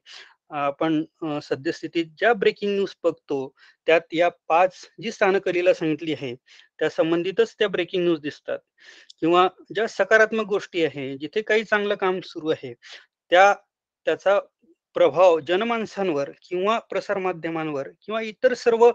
आपण 0.50 1.04
सद्यस्थितीत 1.44 2.06
ज्या 2.20 2.34
ब्रेकिंग 2.36 2.72
न्यूज 2.74 2.94
बघतो, 3.04 3.48
त्यात 3.88 4.14
या 4.14 4.30
पाच 4.48 4.76
जी 5.02 5.12
स्थानकलीला 5.12 5.74
सांगितली 5.74 6.14
आहे, 6.14 6.34
त्या 6.80 6.90
संबंधितच 6.90 7.56
त्या 7.60 7.68
ब्रेकिंग 7.68 8.04
न्यूज 8.04 8.20
दिसतात. 8.22 8.60
किंवा 9.20 9.48
ज्या 9.76 9.88
सकारात्मक 9.90 10.46
गोष्टी 10.48 10.84
आहे, 10.86 11.18
जिथे 11.18 11.42
काही 11.44 11.64
चांगलं 11.64 11.96
काम 11.98 12.20
सुरू 12.26 12.50
आहे, 12.50 12.74
त्या 13.32 13.54
त्याचा 14.08 14.40
प्रभाव 14.96 15.40
जनमानसांवर 15.40 16.30
किंवा 16.44 16.78
प्रसारमाध्यमांवर 16.90 17.88
किंवा 18.02 18.22
इतर 18.22 18.54
सर्व 18.56 18.90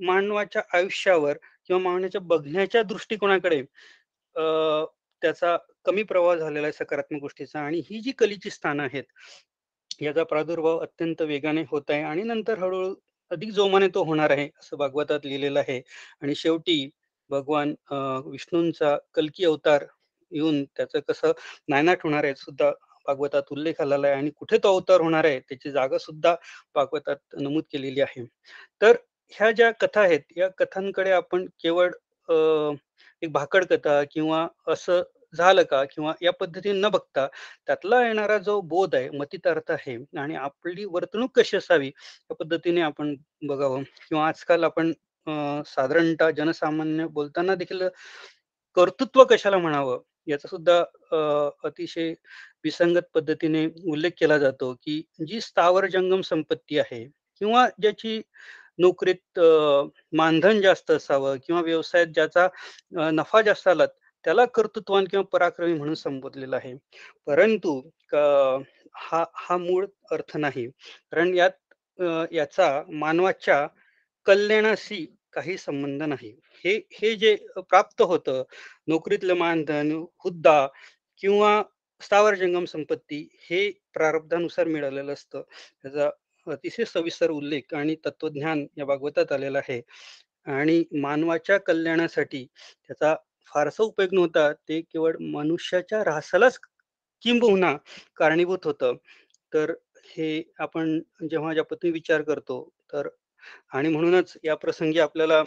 मानवाच्या 0.00 0.62
आयुष्यावर 0.74 1.36
किंवा 1.68 1.80
मानवाच्या 1.82 2.20
बघण्याच्या 2.22 2.82
दृष्टिकोनाकडे 2.84 3.60
अ, 4.36 4.42
त्याचा 5.22 5.56
कमी 5.84 6.02
प्रभाव 6.02 6.36
झालेला 6.38 6.66
आहे 6.66 6.72
सकारात्मक 6.74 7.20
गोष्टीचा. 7.20 7.60
आणि 7.60 7.82
ही 7.90 8.00
जी 8.00 8.12
कलीची 8.12 8.50
स्थानं 8.50 8.82
आहेत, 8.84 9.04
याचा 10.00 10.22
प्रादुर्भाव 10.24 10.78
अत्यंत 10.80 11.22
वेगाने 11.22 11.62
होत 11.70 11.90
आहे 11.90 12.02
आणि 12.04 12.22
नंतर 12.24 12.58
हळूहळू 12.58 12.94
अधिक 13.30 13.50
जोमाने 13.52 13.88
तो 13.88 14.02
होणार 14.04 14.30
आहे, 14.30 14.48
असं 14.60 14.76
भागवतात 14.78 15.26
लिहिलेलं 15.26 15.58
आहे 15.60 15.80
आणि 16.22 16.34
शेवटी 16.36 16.88
भगवान 17.30 17.74
विष्णूंचा 18.26 18.96
कल्की 19.14 19.44
अवतार 19.44 19.84
येऊन 20.32 20.64
त्याचं 20.66 21.00
कसं 21.08 21.32
नायनाट 21.68 22.02
होणार 22.04 22.24
आहे 22.24 22.34
सुद्धा 22.36 22.70
भागवतात 23.06 23.42
उल्लेख 23.50 23.80
आलेला 23.80 24.06
आहे 24.08 24.16
आणि 24.16 24.30
कुठे 24.30 24.58
तो 24.58 24.68
अवतार 24.68 25.00
होणार 25.00 25.24
आहे, 25.24 25.38
त्याची 25.40 25.70
जागा 25.70 25.98
सुद्धा 25.98 26.34
भागवतात 26.74 27.16
नमूद 27.40 27.64
केलेली 27.72 28.00
आहे. 28.00 28.24
तर 28.82 28.96
ह्या 29.32 29.50
ज्या 29.52 29.70
कथा 29.80 30.00
आहेत, 30.00 30.20
या 30.36 30.48
कथांकडे 30.58 31.10
आपण 31.12 31.46
केवळ 31.62 31.90
एक 33.22 33.32
भाकड 33.32 33.64
कथा 33.66 34.02
किंवा 34.12 34.46
असं 34.68 35.02
झालं 35.34 35.62
का 35.70 35.82
किंवा 35.84 36.12
या 36.22 36.32
पद्धतीने 36.32 36.78
न 36.80 36.88
बघता 36.92 37.26
त्यातला 37.66 38.00
येणारा 38.06 38.38
जो 38.38 38.60
बोध 38.60 38.94
आहे, 38.94 39.08
मतितार्थ 39.10 39.70
आहे 39.70 39.96
आणि 40.18 40.34
आपली 40.36 40.84
वर्तणूक 40.84 41.38
कशी 41.38 41.56
असावी 41.56 41.88
या 41.88 42.34
पद्धतीने 42.34 42.80
आपण 42.80 43.14
बघावं. 43.48 43.82
किंवा 44.08 44.26
आजकाल 44.28 44.64
आपण 44.64 44.92
साधारणतः 45.66 46.30
जनसामान्य 46.30 47.06
बोलताना 47.06 47.54
देखील 47.54 47.82
कर्तृत्व 48.76 49.24
कशाला 49.24 49.58
म्हणावं 49.58 50.00
याचा 50.26 50.48
सुद्धा 50.48 50.78
अतिशय 51.64 52.12
विसंगत 52.64 53.02
पद्धतीने 53.14 53.66
उल्लेख 53.90 54.10
केला 54.20 54.38
जातो, 54.38 54.72
की 54.74 55.02
जी 55.28 55.40
स्थावर 55.40 55.86
जंगम 55.86 56.20
संपत्ती 56.20 56.78
आहे 56.78 57.04
किंवा 57.40 57.66
ज्याची 57.80 58.20
नोकरीत 58.78 59.40
मानधन 60.16 60.60
जास्त 60.60 60.90
असावं 60.90 61.36
किंवा 61.46 61.60
व्यवसायात 61.62 62.06
ज्याचा 62.06 62.46
नफा 63.12 63.42
जास्त 63.42 63.68
आला, 63.68 63.86
त्याला 64.28 64.44
कर्तृत्वान 64.44 65.04
किंवा 65.04 65.24
पराक्रमी 65.32 65.74
म्हणून 65.74 65.94
संबोधलेलं 65.94 66.56
आहे. 66.56 66.74
परंतु 67.26 67.80
क 68.12 68.16
हा 68.94 69.24
हा 69.34 69.56
मूळ 69.56 69.86
अर्थ 70.12 70.36
नाही. 70.36 70.66
कारण 71.12 71.34
यात 71.34 72.02
याचा 72.32 72.66
मानवाच्या 72.92 73.66
कल्याणाशी 74.26 75.04
काही 75.32 75.56
संबंध 75.58 76.02
नाही. 76.02 76.30
हे 76.64 76.74
हे 76.92 77.14
जे 77.14 77.34
प्राप्त 77.56 78.02
होतं, 78.02 78.42
नोकरीतलं 78.88 79.34
मानधन, 79.34 79.92
हुद्दा 80.24 80.66
किंवा 81.22 81.62
स्थावर 82.00 82.34
जंगम 82.34 82.64
संपत्ती 82.64 83.26
हे 83.42 83.70
प्रारब्धानुसार 83.94 84.66
मिळालेलं 84.66 85.12
असतं. 85.12 85.42
त्याचा 85.82 86.10
अतिशय 86.46 86.84
सविस्तर 86.84 87.30
उल्लेख 87.30 87.74
आणि 87.74 87.96
तत्वज्ञान 88.06 88.66
या 88.76 88.84
भागवतात 88.84 89.32
आलेलं 89.32 89.58
आहे 89.58 89.80
आणि 90.46 90.82
मानवाच्या 91.00 91.58
कल्याणासाठी 91.58 92.44
त्याचा 92.54 93.14
फारसा 93.54 93.82
उपयोग 93.84 94.14
नव्हता. 94.14 94.52
ते 94.52 94.80
केवळ 94.82 95.16
मनुष्याच्या 95.32 96.00
ऱ्हासालाच 96.00 96.58
किंबहुना 97.22 97.76
कारणीभूत 98.16 98.64
होतं. 98.64 98.94
तर 99.52 99.72
हे 100.06 100.42
आपण 100.60 100.98
जेव्हा 101.30 101.52
ज्या 101.54 101.64
पद्धतीने 101.64 101.92
विचार 101.92 102.22
करतो, 102.22 102.68
तर 102.92 103.08
आणि 103.72 103.88
म्हणूनच 103.88 104.36
या 104.44 104.54
प्रसंगी 104.56 104.98
आपल्याला 105.00 105.42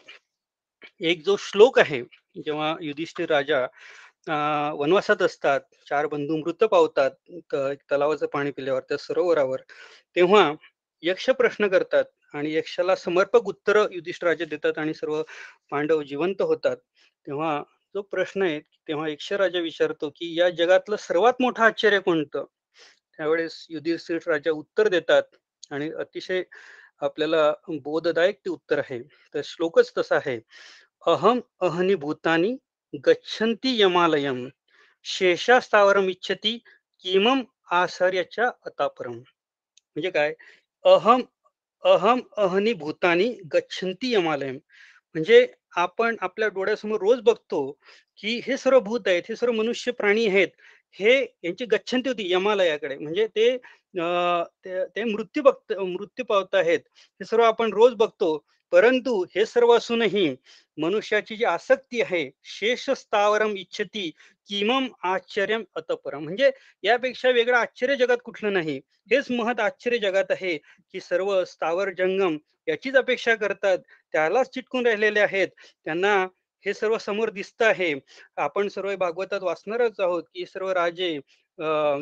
एक 1.01 1.23
जो 1.25 1.35
श्लोक 1.39 1.79
आहे, 1.79 2.01
जेव्हा 2.45 2.75
युधिष्ठिर 2.81 3.29
राजा 3.29 3.65
वनवासात 4.77 5.21
असतात, 5.21 5.61
चार 5.89 6.05
बंधू 6.07 6.37
मृत 6.37 6.63
पावतात 6.63 7.11
तलावाचं 7.53 8.27
पाणी 8.33 8.51
पिल्यावर 8.51 8.81
त्या 8.89 8.97
सरोवरावर. 8.97 9.61
तेव्हा 10.15 10.51
यक्ष 11.03 11.29
प्रश्न 11.29 11.67
करतात 11.67 12.05
आणि 12.33 12.53
यक्षाला 12.55 12.95
समर्पक 12.95 13.47
उत्तरं 13.47 13.87
युधिष्ठिराजे 13.91 14.45
देतात 14.45 14.77
आणि 14.77 14.93
सर्व 14.93 15.21
पांडव 15.71 16.01
जिवंत 16.01 16.41
होतात. 16.41 16.77
तेव्हा 17.27 17.61
जो 17.95 18.01
प्रश्न 18.01 18.41
आहे, 18.41 18.59
तेव्हा 18.87 19.07
यक्षराजा 19.07 19.59
विचारतो, 19.59 20.09
की 20.09 20.39
"या 20.39 20.49
जगातलं 20.49 20.95
सर्वात 20.95 21.33
मोठं 21.41 21.63
आश्चर्य 21.63 21.99
कोणतं?" 21.99 22.45
त्यावेळेस 23.17 23.65
युधिष्ठिर 23.69 24.19
राजा 24.27 24.51
उत्तर 24.51 24.87
देतात 24.87 25.23
आणि 25.71 25.89
अतिशय 25.91 26.43
आपल्याला 27.01 27.53
बोधदायक 27.81 28.35
ते 28.35 28.49
उत्तर 28.49 28.79
आहे. 28.79 28.99
तर 29.33 29.41
श्लोकच 29.43 29.91
तसा 29.97 30.15
आहे. 30.15 30.39
"अहं 31.07 31.39
अहनी 31.61 31.95
भूतानी 31.95 32.55
गच्छंती 33.07 33.81
यमालयम 33.81 34.47
शेषा 35.05 35.59
स्थावरमिच्छति 35.59 36.57
किमं 37.03 37.43
आश्चर्याच्या 37.71 38.51
अतापरम 38.65 39.13
म्हणजे 39.13 40.09
काय? 40.09 40.33
अहं 40.85 41.21
अहम 41.83 42.19
अहनी 42.37 42.73
भूतानि 42.73 43.27
गच्छन्ति 43.53 44.13
यमालयम 44.13 44.57
म्हणजे 45.15 45.45
आपण 45.77 46.15
आपल्या 46.21 46.47
डोळ्यासमोर 46.49 46.99
रोज 47.01 47.19
बघतो, 47.21 47.71
की 48.19 48.39
हे 48.47 48.57
सर्व 48.57 48.79
भूत 48.79 49.07
आहेत, 49.07 49.23
हे 49.29 49.35
सर्व 49.35 49.53
मनुष्य 49.53 49.91
प्राणी 49.91 50.25
आहेत. 50.27 50.47
हे 50.99 51.19
यांची 51.43 51.65
गच्छन्ती 51.65 52.09
होती 52.09 52.31
यमालयाकडे. 52.31 52.97
म्हणजे 52.97 53.27
ते 53.35 53.55
ते 54.65 54.83
ते 54.95 55.03
मृत्यू 55.03 55.43
बघत 55.43 55.73
मृत्यू 55.79 56.25
पावत 56.25 56.55
आहेत. 56.55 56.79
हे 57.21 57.25
सर्व 57.25 57.43
आपण 57.43 57.73
रोज 57.73 57.93
बघतो. 57.95 58.37
परंतु 58.71 59.23
हे 59.35 59.45
सर्व 59.45 59.71
असूनही 59.77 60.35
मनुष्याची 60.77 61.35
जी 61.35 61.45
आसक्ती 61.45 62.01
आहे 62.01 62.29
शेष 62.43 62.89
स्थावरम 62.89 63.55
इच्छती 63.57 64.09
किमम 64.47 64.87
आश्चर्य 65.03 65.57
अतपरम. 65.75 66.23
म्हणजे 66.23 66.51
यापेक्षा 66.83 67.29
वेगळं 67.29 67.57
आश्चर्य 67.57 67.95
जगात 67.95 68.17
कुठलं 68.25 68.53
नाही. 68.53 68.77
हेच 69.11 69.31
महत 69.31 69.59
आश्चर्य 69.59 69.97
जगात 69.97 70.25
आहे 70.29 70.57
की 70.91 70.99
सर्व 70.99 71.43
स्थावर 71.43 71.89
जंगम 71.97 72.37
याचीच 72.67 72.95
अपेक्षा 72.95 73.35
करतात. 73.35 73.77
त्यालाच 74.13 74.49
चिटकून 74.53 74.85
राहिलेले 74.85 75.19
आहेत. 75.19 75.47
त्यांना 75.85 76.27
हे 76.65 76.73
सर्व 76.73 76.97
समोर 76.97 77.29
दिसत 77.31 77.61
आहे. 77.63 77.93
आपण 78.37 78.67
सर्व 78.69 78.95
भागवतात 78.97 79.43
वाचणारच 79.43 79.99
आहोत 79.99 80.23
की 80.33 80.45
सर्व 80.45 80.71
राजे 80.73 81.13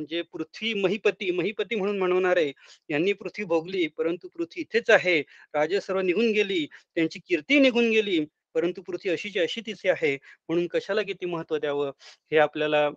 जे 0.09 0.21
पृथ्वी 0.33 0.73
महिपती 0.73 1.29
महिपती 1.31 1.75
म्हणून 1.75 1.97
म्हणणारे 1.99 2.51
यांनी 2.89 3.13
पृथ्वी 3.13 3.45
भोगली 3.45 3.87
परंतु 3.97 4.27
पृथ्वी 4.29 4.61
इथेच 4.61 4.89
आहे. 4.89 5.19
राजे 5.55 5.81
सर्व 5.81 5.99
निघून 6.01 6.31
गेली 6.33 6.65
त्यांची 6.95 7.19
कीर्ती 7.27 7.59
निघून 7.59 7.89
गेली 7.91 8.19
परंतु 8.55 8.81
पृथ्वी 8.81 9.11
अशीची 9.11 9.39
अशी 9.39 9.61
तिची 9.65 9.89
आहे. 9.89 10.15
म्हणून 10.49 10.67
कशाला 10.67 11.01
किती 11.03 11.25
महत्त्व 11.25 11.57
द्यावं? 11.57 11.91
हे 12.31 12.37
आपल्याला 12.39 12.89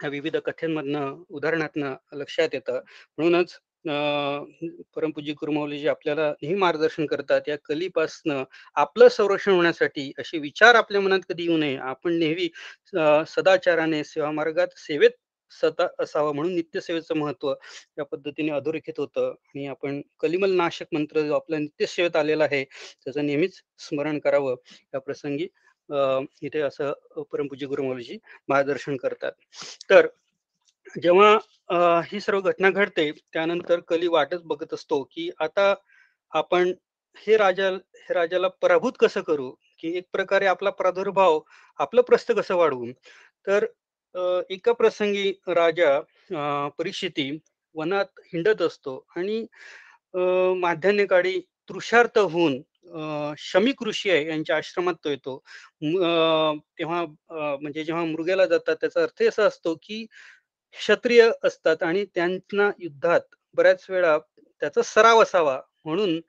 विविध 0.00 0.36
कथेमधनं 0.36 1.22
उदाहरणातनं 1.30 1.94
लक्षात 2.14 2.48
येतं. 2.54 2.80
म्हणूनच 3.18 3.58
परमपूजी 3.84 5.32
गुरुमौलीजी 5.32 5.88
आपल्याला 5.88 6.30
नेहमी 6.42 6.58
मार्गदर्शन 6.58 7.06
करतात. 7.06 7.40
या 7.48 7.56
कलीपासनं 7.64 8.42
आपलं 8.76 9.08
संरक्षण 9.08 9.52
होण्यासाठी 9.52 10.10
असे 10.18 10.38
विचार 10.38 10.74
आपल्या 10.74 11.00
मनात 11.00 11.20
कधी 11.28 11.44
येऊ 11.44 11.56
नये. 11.58 11.76
आपण 11.76 12.18
नेहमी 12.18 12.48
सदाचाराने 13.28 14.02
सेवा 14.04 14.30
मार्गात 14.30 14.78
सेवेत 14.78 15.10
सता 15.52 15.86
असावा 16.00 16.32
म्हणून 16.32 16.54
नित्यसेवेचं 16.54 17.16
महत्त्व 17.18 17.52
या 17.98 18.04
पद्धतीने 18.04 18.52
अधोरेखित 18.52 18.98
होतं. 18.98 19.30
आणि 19.30 19.66
आपण 19.66 20.00
कलिमल 20.20 20.52
नाशक 20.56 20.86
मंत्र 20.92 21.20
जो 21.26 21.34
आपल्या 21.34 21.58
नित्यसेवेत 21.58 22.16
आलेला 22.16 22.44
आहे 22.44 22.64
त्याचं 22.64 23.26
नेहमीच 23.26 23.60
स्मरण 23.88 24.18
करावं. 24.18 24.54
या 24.94 25.00
प्रसंगी 25.00 25.48
इथे 26.42 26.60
असं 26.60 26.92
परमपूज्य 27.32 27.66
गुरुमौलीजी 27.66 28.18
मार्गदर्शन 28.48 28.96
करतात. 28.96 29.32
तर 29.90 30.06
जेव्हा 30.96 31.36
ही 31.70 32.20
सर्व 32.20 32.40
घटना 32.40 32.70
घडते. 32.70 33.10
त्यानंतर 33.32 33.80
कली 33.88 34.08
वाटच 34.08 34.42
बघत 34.44 34.74
असतो 34.74 35.02
की 35.12 35.30
आता 35.40 35.74
आपण 36.32 36.72
हे 37.16 37.36
राजा 37.36 37.68
हे 37.96 38.14
राजाला 38.14 38.48
पराभूत 38.62 38.92
कसं 39.00 39.20
करू? 39.22 39.50
की 39.78 39.96
एक 39.98 40.04
प्रकारे 40.12 40.46
आपला 40.46 40.70
प्रादुर्भाव 40.70 41.40
आपलं 41.78 42.02
प्रस्थ 42.08 42.32
कसं 42.32 42.56
वाढवू? 42.56 42.86
तर 43.46 43.66
एका 44.50 44.72
प्रसंगी 44.72 45.30
राजा 45.48 46.00
परिस्थिती 46.78 47.30
वनात 47.74 48.20
हिंडत 48.32 48.62
असतो 48.62 48.96
आणि 49.16 49.44
माध्यान्हकाळी 50.60 51.38
तृषार्थ 51.70 52.18
होऊन 52.18 52.60
शमिक 53.38 53.82
ऋषी 53.86 54.10
आहे 54.10 54.26
यांच्या 54.28 54.56
आश्रमात 54.56 54.94
तो 55.04 55.10
येतो. 55.10 55.36
तेव्हा 56.78 57.04
म्हणजे 57.30 57.84
जेव्हा 57.84 58.04
मृगेला 58.04 58.46
जातात 58.46 58.76
त्याचा 58.80 59.02
अर्थ 59.02 59.22
असा 59.22 59.44
असतो 59.46 59.74
की 59.82 60.04
क्षत्रिय 60.74 61.30
असतात 61.44 61.82
आणि 61.82 62.04
त्यांना 62.04 62.70
युद्धात 62.78 63.34
बऱ्याच 63.54 63.86
वेळा 63.88 64.18
त्याचा 64.62 64.82
सराव 64.82 65.22
असावा 65.22 65.60
म्हणून 65.84 66.20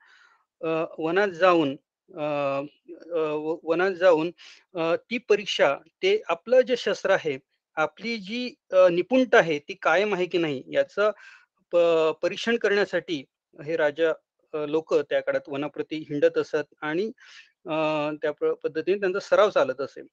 वनात 0.98 1.28
जाऊन 1.28 1.76
वनात 3.62 3.90
जाऊन 3.90 4.30
ती 5.10 5.18
परीक्षा 5.18 5.74
ते 6.02 6.20
आपलं 6.28 6.60
जे 6.60 6.76
शस्त्र 6.76 7.10
आहे 7.10 7.36
आपली 7.76 8.16
जी 8.16 8.48
निपुणता 8.72 9.38
आहे 9.38 9.58
ती 9.58 9.74
कायम 9.82 10.14
आहे 10.14 10.26
की 10.26 10.38
नाही 10.38 10.62
याचं 10.72 11.10
परीक्षण 12.22 12.56
करण्यासाठी 12.56 13.22
हे 13.58 13.76
राजा 13.76 14.12
लोक 14.54 14.94
त्या 14.94 15.20
काळात 15.20 15.48
वनाप्रती 15.48 15.96
हिंडत 16.10 16.38
असत 16.38 16.74
आणि 16.82 17.10
त्या 17.64 18.30
पद्धतीने 18.62 18.98
त्यांचा 19.00 19.20
सराव 19.20 19.50
चालत 19.50 19.80
असेल 19.80 20.06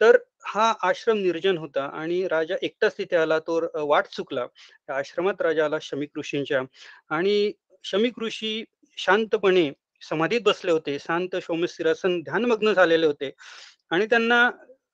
तर 0.00 0.16
हा 0.46 0.72
आश्रम 0.82 1.18
निर्जन 1.18 1.58
होता 1.58 1.84
आणि 1.94 2.26
राजा 2.28 2.54
एकटाच 2.62 2.96
तिथे 2.98 3.16
आला 3.16 3.38
तो 3.38 3.60
वाट 3.86 4.06
चुकला. 4.06 4.46
आश्रमात 4.88 5.42
राजा 5.42 5.64
आला 5.64 5.78
शमिक 5.82 6.18
ऋषींच्या 6.18 6.62
आणि 7.10 7.52
शमिक 7.84 8.18
ऋषी 8.22 8.64
शांतपणे 8.98 9.70
समाधीत 10.02 10.40
बसले 10.44 10.70
होते. 10.72 10.98
शांत 10.98 11.36
सिरासन 11.68 12.20
ध्यानमग्न 12.22 12.72
झालेले 12.72 13.06
होते 13.06 13.30
आणि 13.90 14.06
त्यांना 14.06 14.48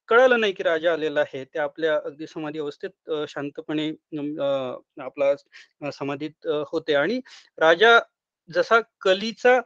कळालं 0.08 0.40
नाही 0.40 0.52
की 0.52 0.62
राजा 0.62 0.92
आलेला 0.92 1.20
आहे. 1.20 1.44
ते 1.44 1.58
आपल्या 1.58 1.96
अगदी 1.96 2.26
समाधी 2.26 2.58
अवस्थेत 2.58 3.10
शांतपणे 3.28 3.88
आपला 5.02 5.90
समाधीत 5.92 6.46
होते 6.72 6.94
आणि 6.94 7.20
राजा 7.58 7.98
जसा 8.48 8.80
कलीचा 9.00 9.60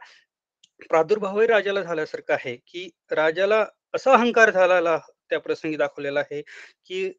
प्रादुर्भावही 0.81 1.47
राजाला 1.47 1.81
झाल्यासारखं 1.81 2.33
आहे 2.33 2.55
की 2.67 2.89
राजाला 3.11 3.65
असा 3.95 4.13
अहंकार 4.13 4.49
झालेला 4.51 4.97
त्या 5.29 5.39
प्रसंगी 5.39 5.77
दाखवलेला 5.77 6.19
आहे 6.19 6.41
की 6.85 7.09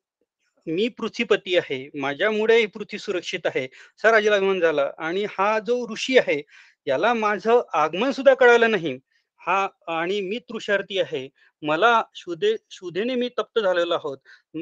मी 0.66 0.88
पृथ्वीपती 0.99 1.57
आहे 1.59 1.88
माझ्यामुळे 2.01 2.57
ही 2.59 2.66
पृथ्वी 2.66 2.99
सुरक्षित 2.99 3.47
आहे 3.47 3.64
असा 3.64 4.11
राजाला 4.12 4.37
अभिमान 4.37 4.61
झाला. 4.61 4.90
आणि 4.99 5.25
हा 5.31 5.59
जो 5.61 5.87
ऋषी 5.92 6.18
आहे 6.18 6.40
याला 6.87 7.12
माझं 7.14 7.61
आगमन 7.75 8.11
सुद्धा 8.12 8.35
कळालं 8.35 8.71
नाही. 8.71 8.99
हा 9.40 9.66
आणि 9.88 10.21
मी 10.21 10.38
तृषार्थी 10.49 10.99
आहे. 11.01 11.29
मला 11.62 12.03
शुदे 12.14 12.55
शुधेने 12.71 13.14
मी 13.14 13.29
तप्त 13.38 13.61
झालेलो 13.61 13.94
आहोत. 13.94 14.18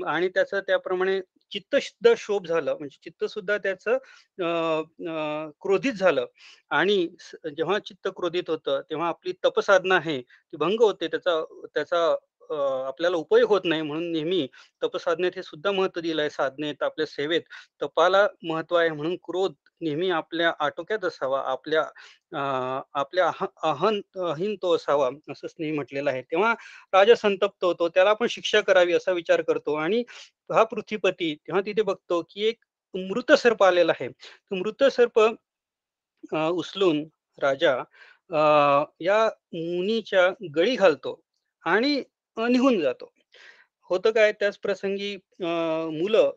आणि 0.06 0.28
त्याचं 0.28 0.60
त्याप्रमाणे 0.60 1.20
चित्त 1.52 1.76
सुद्धा 1.76 2.12
शोभ 2.18 2.46
झालं. 2.46 2.74
म्हणजे 2.78 2.98
चित्त 3.04 3.24
सुद्धा 3.30 3.56
त्याचं 3.58 3.98
क्रोधित 5.62 5.92
झालं. 5.94 6.26
आणि 6.70 7.06
जेव्हा 7.46 7.78
चित्त 7.80 8.08
क्रोधित 8.16 8.50
होतं 8.50 8.80
तेव्हा 8.90 9.08
आपली 9.08 9.32
तपसाधना 9.44 9.96
आहे 9.96 10.20
ती 10.22 10.56
भंग 10.56 10.80
होते. 10.82 11.08
त्याचा 11.08 11.42
त्याचा 11.74 12.06
आपल्याला 12.88 13.16
उपयोग 13.16 13.48
होत 13.50 13.60
नाही. 13.64 13.82
म्हणून 13.82 14.10
नेहमी 14.12 14.46
तपसाधनेत 14.82 15.32
हे 15.36 15.42
सुद्धा 15.42 15.70
महत्त्व 15.72 16.00
दिलं 16.00 16.20
आहे. 16.22 16.30
साधनेत 16.30 16.82
आपल्या 16.82 17.06
सेवेत 17.06 17.42
तपाला 17.82 18.26
महत्त्व 18.44 18.76
आहे. 18.76 18.88
म्हणून 18.90 19.16
क्रोध 19.24 19.52
नेहमी 19.80 20.10
आपल्या 20.10 20.52
आटोक्यात 20.60 21.04
असावा 21.04 21.40
आपल्या 21.46 21.82
आपल्या 22.94 23.30
अहन 23.62 24.00
अहिन 24.24 24.54
तो 24.62 24.74
असावा 24.76 25.08
असंच 25.30 25.54
नेहमी 25.58 25.76
म्हटलेलं 25.76 26.10
आहे. 26.10 26.22
तेव्हा 26.22 26.52
राजा 26.94 27.14
संतप्त 27.14 27.64
होतो 27.64 27.88
त्याला 27.88 28.10
आपण 28.10 28.26
शिक्षा 28.30 28.60
करावी 28.60 28.92
असा 28.94 29.12
विचार 29.12 29.42
करतो 29.42 29.74
आणि 29.76 30.02
हा 30.50 30.64
पृथ्वीपती 30.64 31.34
तेव्हा 31.36 31.60
तिथे 31.66 31.82
बघतो 31.82 32.22
की 32.30 32.46
एक 32.48 32.64
मृत 32.94 33.32
सर्प 33.38 33.62
आलेला 33.64 33.92
आहे. 34.00 34.08
मृत 34.52 34.84
सर्प 34.92 35.20
उचलून 36.34 37.04
राजा 37.38 37.74
या 39.00 39.24
मुनीच्या 39.54 40.28
गळी 40.56 40.74
घालतो 40.76 41.20
आणि 41.64 42.02
निघून 42.36 42.80
जातो. 42.80 43.10
होतं 43.90 44.10
काय? 44.10 44.32
त्याच 44.32 44.56
प्रसंगी 44.58 45.14
मुलं 45.40 46.30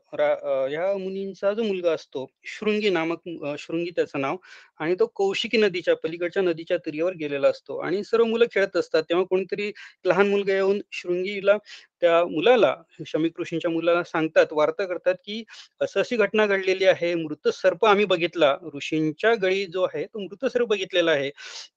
ह्या 0.70 0.94
मुनींचा 0.98 1.52
जो 1.54 1.64
मुलगा 1.64 1.92
असतो 1.94 2.26
शृंगी 2.48 2.90
नामक 2.90 3.30
शृंगी 3.60 3.90
त्याचं 3.96 4.22
नाव 4.22 4.36
आणि 4.80 4.96
तो 5.00 5.06
कौशिकी 5.16 5.58
नदीच्या 5.58 5.96
पलीकडच्या 6.04 6.44
नदीच्या 6.44 6.78
तीरावर 6.86 7.14
गेलेला 7.20 7.48
असतो. 7.50 7.78
आणि 7.80 8.04
सर्व 8.04 8.26
मुलं 8.26 8.46
खेळत 8.52 8.78
असतात. 8.78 9.04
तेव्हा 9.10 9.26
कोणीतरी 9.30 9.72
लहान 10.06 10.30
मुलगा 10.30 10.54
येऊन 10.54 10.80
शृंगीला 10.94 11.58
त्या 12.02 12.24
मुलाला 12.26 12.76
शमिक 13.08 13.40
ऋषींच्या 13.42 13.72
मुलाला 13.72 14.04
सांगतात 14.04 14.54
वार्ता 14.54 14.86
करतात 14.86 15.16
की 15.26 15.44
असं 15.82 16.00
अशी 16.00 16.16
घटना 16.18 16.46
घडलेली 16.46 16.86
आहे. 16.86 17.14
मृत 17.16 17.48
सर्प 17.54 17.86
आम्ही 17.86 18.06
बघितला. 18.06 18.56
ऋषींच्या 18.76 19.34
गळी 19.42 19.66
जो 19.68 19.84
आहे 19.84 20.06
तो 20.06 20.20
मृत 20.20 20.46
सर्प 20.52 20.68
बघितलेला 20.70 21.12
आहे. 21.12 21.30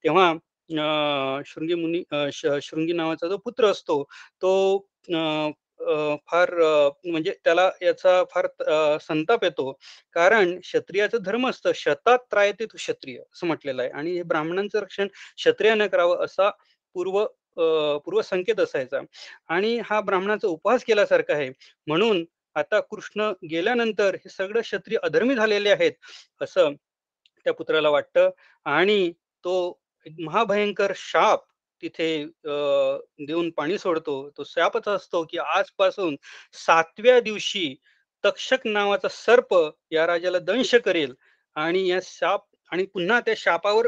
तेव्हा 0.03 0.33
शृंगी 1.45 1.73
मुनी 1.75 2.03
शृंगी 2.33 2.93
नावाचा 2.93 3.27
जो 3.27 3.37
पुत्र 3.37 3.67
असतो 3.71 4.03
तो 4.41 4.51
फार 6.27 6.51
म्हणजे 7.05 7.33
त्याला 7.43 7.69
याचा 7.81 8.23
फार 8.31 8.47
संताप 9.01 9.43
येतो. 9.43 9.71
कारण 10.15 10.59
क्षत्रियाचं 10.59 11.23
धर्म 11.25 11.47
असतं 11.49 11.71
शतात 11.75 12.19
त्रायते 12.31 12.65
तू 12.65 12.77
क्षत्रिय 12.77 13.17
असं 13.19 13.47
म्हटलेलं 13.47 13.81
आहे. 13.81 13.91
आणि 13.91 14.11
हे 14.15 14.23
ब्राह्मणांचं 14.23 14.79
रक्षण 14.79 15.07
क्षत्रियाने 15.37 15.87
करावं 15.87 16.23
असा 16.25 16.49
पूर्व 16.95 17.23
पूर्व 18.05 18.21
संकेत 18.21 18.59
असायचा. 18.59 18.99
आणि 19.49 19.77
हा 19.85 19.99
ब्राह्मणाचा 20.01 20.47
उपवास 20.47 20.83
केल्यासारखा 20.85 21.33
आहे. 21.33 21.49
म्हणून 21.87 22.23
आता 22.55 22.79
कृष्ण 22.81 23.31
गेल्यानंतर 23.51 24.15
हे 24.15 24.29
सगळं 24.29 24.61
क्षत्रिय 24.61 24.97
अधर्मी 25.03 25.35
झालेले 25.35 25.69
आहेत 25.71 25.91
असं 26.41 26.73
त्या 27.45 27.53
पुत्राला 27.53 27.89
वाटतं. 27.89 28.29
आणि 28.65 29.11
तो 29.43 29.79
महाभयंकर 30.19 30.91
शाप 30.95 31.43
तिथे 31.83 32.07
देऊन 33.27 33.49
पाणी 33.57 33.77
सोडतो. 33.77 34.29
तो 34.37 34.43
शापच 34.43 34.87
असतो 34.87 35.23
की 35.31 35.37
आजपासून 35.37 36.15
सातव्या 36.65 37.19
दिवशी 37.19 37.75
तक्षक 38.23 38.67
नावाचा 38.67 39.07
सर्प 39.07 39.55
या 39.91 40.05
राजाला 40.07 40.39
दंश 40.39 40.73
करेल 40.85 41.13
आणि 41.55 41.87
या 41.89 41.99
शाप 42.03 42.45
आणि 42.71 42.85
पुन्हा 42.93 43.19
त्या 43.19 43.33
शापावर 43.37 43.87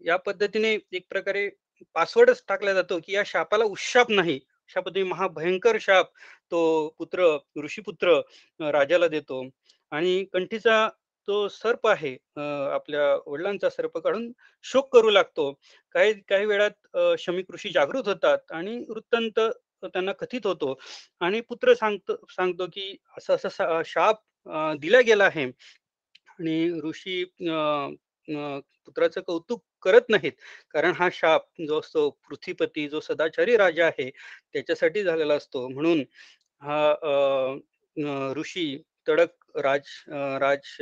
या 0.00 0.16
पद्धतीने 0.16 0.72
एक 0.92 1.06
प्रकारे 1.10 1.48
पासवर्डच 1.94 2.42
टाकला 2.48 2.72
जातो 2.74 2.98
की 3.04 3.14
या 3.14 3.22
शापाला 3.26 3.64
उशाप 3.64 4.10
नाही. 4.10 4.34
अशा 4.68 4.80
पद्धतीने 4.80 5.08
महाभयंकर 5.08 5.76
शाप 5.80 6.10
तो 6.50 6.60
पुत्र 6.98 7.36
ऋषीपुत्र 7.64 8.20
राजाला 8.60 9.08
देतो. 9.08 9.42
आणि 9.92 10.24
कंठीचा 10.32 10.88
तो 11.28 11.46
सर्प 11.48 11.86
आहे 11.86 12.16
आपल्या 12.72 13.14
वडिलांचा 13.26 13.68
सर्प 13.70 13.98
काढून 13.98 14.30
शोक 14.64 14.92
करू 14.92 15.10
लागतो. 15.10 15.52
काही 15.94 16.12
काही 16.28 16.46
वेळात 16.46 17.16
शमी 17.18 17.42
ऋषी 17.54 17.70
जागृत 17.70 18.08
होतात 18.08 18.52
आणि 18.52 18.78
वृत्तांत 18.88 19.40
त्यांना 19.84 20.12
कथित 20.12 20.46
होतो 20.46 20.74
आणि 21.20 21.40
पुत्र 21.40 21.74
सांगतो 21.74 22.16
सांगतो 22.30 22.66
की 22.66 22.96
असं 23.18 23.34
असं 23.34 23.82
शाप 23.86 24.20
दिला 24.80 25.00
गेला 25.00 25.24
आहे 25.24 25.44
आणि 25.44 26.70
ऋषी 26.84 27.22
पुत्राचं 27.38 29.20
कौतुक 29.20 29.62
करत 29.82 30.08
नाहीत. 30.08 30.32
कारण 30.70 30.92
हा 30.96 31.08
शाप 31.12 31.46
जो 31.68 31.78
असतो 31.80 32.08
पृथ्वीपती 32.28 32.88
जो 32.88 33.00
सदाचारी 33.00 33.56
राजा 33.56 33.86
आहे 33.86 34.10
त्याच्यासाठी 34.52 35.02
झालेला 35.02 35.34
असतो. 35.34 35.66
म्हणून 35.68 36.02
हा 36.62 36.90
अं, 37.02 38.32
ऋषी 38.36 38.76
तडक 39.08 39.58
राज 39.58 39.88
राज 40.40 40.76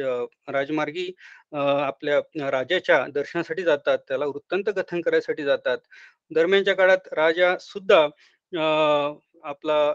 राजमार्गी 0.53 1.07
आपल्या 1.55 2.19
राजाच्या 2.51 3.05
दर्शनासाठी 3.15 3.63
जातात. 3.63 3.99
त्याला 4.09 4.27
वृत्तांत 4.27 4.71
कथन 4.77 5.01
करायसाठी 5.01 5.43
जातात. 5.45 5.79
दरम्यानच्या 6.31 6.75
काळात 6.75 7.09
राजा 7.15 7.57
सुद्धा 7.61 8.03
अं, 8.53 9.15
आपला 9.45 9.93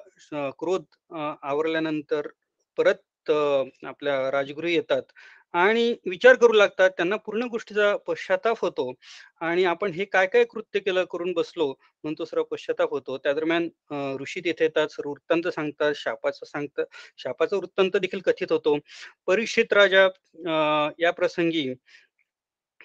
क्रोध 0.59 0.83
आवरल्यानंतर 1.43 2.27
परत 2.77 3.31
आपल्या 3.85 4.29
राजगृही 4.31 4.73
येतात. 4.75 5.01
आणि 5.53 5.93
विचार 6.05 6.35
करू 6.35 6.53
लागतात 6.53 6.89
त्यांना 6.89 7.15
पूर्ण 7.17 7.43
गोष्टीचा 7.51 7.95
पश्चाताप 8.07 8.59
होतो. 8.61 8.91
आणि 9.41 9.63
आपण 9.65 9.91
हे 9.91 10.05
काय 10.05 10.27
काय 10.27 10.43
कृत्य 10.45 10.79
केलं 10.79 11.05
करून 11.11 11.31
बसलो 11.33 11.67
म्हणून 11.67 12.15
तो 12.19 12.25
सर्व 12.25 12.43
पश्चाताप 12.43 12.91
होतो. 12.91 13.17
त्या 13.17 13.33
दरम्यान 13.33 13.67
ऋषी 14.21 14.41
तिथे 14.41 14.63
येतात 14.63 14.87
सर्व 14.87 15.09
वृत्तांत 15.09 15.47
सांगतात 15.49 15.93
शापाचं 15.95 16.45
सांगतात 16.45 16.85
शापाचा 17.17 17.57
वृत्तांत 17.57 17.97
देखील 17.97 18.19
कथित 18.25 18.51
होतो. 18.51 18.77
परीक्षित 19.27 19.73
राजा 19.73 20.05
अं, 20.05 20.89
या 20.99 21.11
प्रसंगी 21.13 21.67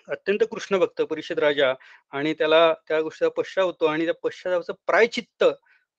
अत्यंत 0.08 0.42
कृष्ण 0.50 0.78
भक्त 0.78 1.02
परीक्षित 1.02 1.38
राजा 1.38 1.72
आणि 2.12 2.32
त्याला 2.34 2.72
त्या 2.88 3.00
गोष्टीचा 3.00 3.28
पश्चाताप 3.36 3.66
होतो 3.66 3.86
आणि 3.86 4.04
त्या 4.04 4.14
पश्चातापाचं 4.22 4.72
प्रायचित्त 4.86 5.44